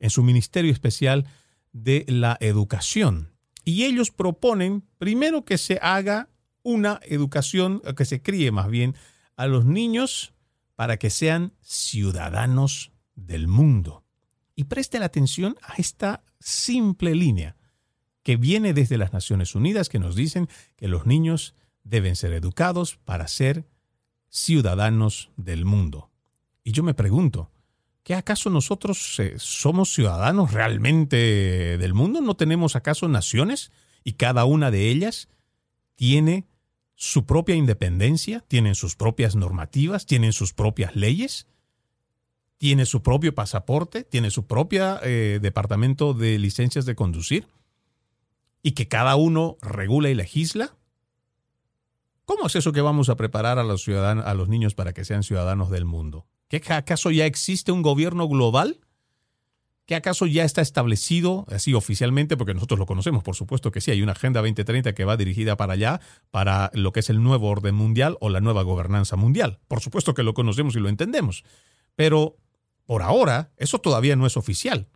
[0.00, 1.24] en su Ministerio Especial
[1.70, 3.30] de la Educación.
[3.64, 6.30] Y ellos proponen primero que se haga
[6.62, 8.94] una educación, que se críe más bien
[9.36, 10.34] a los niños
[10.76, 14.04] para que sean ciudadanos del mundo.
[14.54, 17.56] Y presten atención a esta simple línea
[18.22, 21.54] que viene desde las Naciones Unidas que nos dicen que los niños
[21.84, 23.66] deben ser educados para ser
[24.28, 26.10] ciudadanos del mundo.
[26.62, 27.50] Y yo me pregunto,
[28.02, 31.16] ¿qué acaso nosotros eh, somos ciudadanos realmente
[31.78, 32.20] del mundo?
[32.20, 33.72] ¿No tenemos acaso naciones?
[34.04, 35.28] Y cada una de ellas
[35.96, 36.46] tiene
[37.02, 41.46] su propia independencia, tienen sus propias normativas, tienen sus propias leyes,
[42.58, 47.48] tiene su propio pasaporte, tiene su propio eh, departamento de licencias de conducir
[48.62, 50.76] y que cada uno regula y legisla?
[52.26, 55.06] ¿Cómo es eso que vamos a preparar a los, ciudadanos, a los niños para que
[55.06, 56.26] sean ciudadanos del mundo?
[56.48, 58.78] ¿Qué acaso ya existe un gobierno global?
[59.90, 62.36] ¿Qué acaso ya está establecido así oficialmente?
[62.36, 65.56] Porque nosotros lo conocemos, por supuesto que sí, hay una Agenda 2030 que va dirigida
[65.56, 69.58] para allá, para lo que es el nuevo orden mundial o la nueva gobernanza mundial.
[69.66, 71.42] Por supuesto que lo conocemos y lo entendemos.
[71.96, 72.36] Pero
[72.86, 74.86] por ahora, eso todavía no es oficial.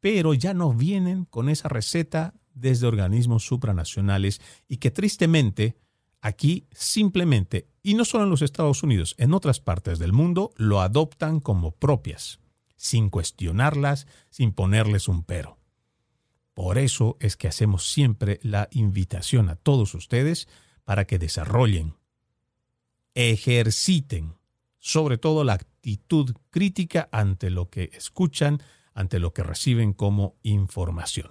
[0.00, 5.76] Pero ya nos vienen con esa receta desde organismos supranacionales y que tristemente
[6.22, 10.80] aquí simplemente, y no solo en los Estados Unidos, en otras partes del mundo, lo
[10.80, 12.40] adoptan como propias,
[12.80, 15.58] sin cuestionarlas, sin ponerles un pero.
[16.54, 20.48] Por eso es que hacemos siempre la invitación a todos ustedes
[20.84, 21.94] para que desarrollen,
[23.14, 24.34] ejerciten,
[24.78, 28.62] sobre todo la actitud crítica ante lo que escuchan,
[28.94, 31.28] ante lo que reciben como información.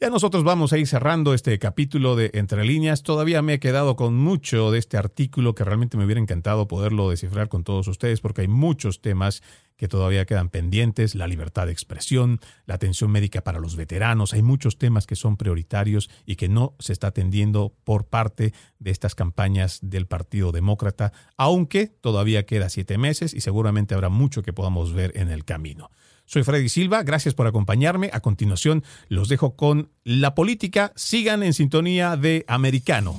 [0.00, 3.02] Ya nosotros vamos a ir cerrando este capítulo de Entre líneas.
[3.02, 7.10] Todavía me he quedado con mucho de este artículo que realmente me hubiera encantado poderlo
[7.10, 9.42] descifrar con todos ustedes porque hay muchos temas
[9.76, 14.42] que todavía quedan pendientes, la libertad de expresión, la atención médica para los veteranos, hay
[14.42, 19.14] muchos temas que son prioritarios y que no se está atendiendo por parte de estas
[19.14, 24.92] campañas del Partido Demócrata, aunque todavía queda siete meses y seguramente habrá mucho que podamos
[24.92, 25.90] ver en el camino.
[26.26, 28.10] Soy Freddy Silva, gracias por acompañarme.
[28.12, 30.92] A continuación los dejo con la política.
[30.96, 33.18] Sigan en sintonía de Americano.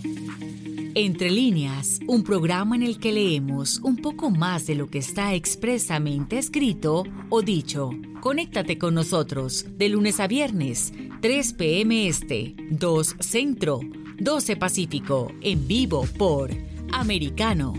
[0.93, 5.35] Entre líneas, un programa en el que leemos un poco más de lo que está
[5.35, 7.91] expresamente escrito o dicho.
[8.19, 10.91] Conéctate con nosotros de lunes a viernes,
[11.21, 12.07] 3 p.m.
[12.07, 13.79] Este, 2 Centro,
[14.19, 16.51] 12 Pacífico, en vivo por
[16.91, 17.73] Americano.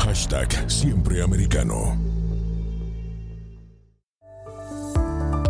[0.00, 2.13] Hashtag Siempre Americano.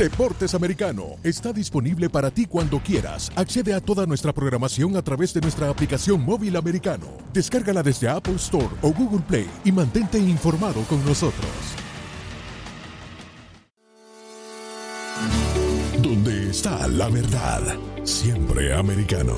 [0.00, 3.30] Deportes Americano está disponible para ti cuando quieras.
[3.36, 7.06] Accede a toda nuestra programación a través de nuestra aplicación móvil americano.
[7.34, 11.50] Descárgala desde Apple Store o Google Play y mantente informado con nosotros.
[15.98, 17.60] Donde está la verdad,
[18.02, 19.36] siempre americano.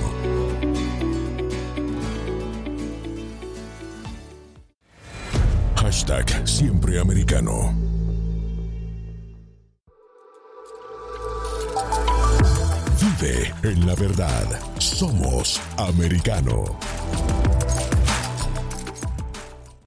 [5.75, 7.92] Hashtag siempre americano.
[13.23, 14.45] En la verdad.
[14.79, 16.65] Somos americano.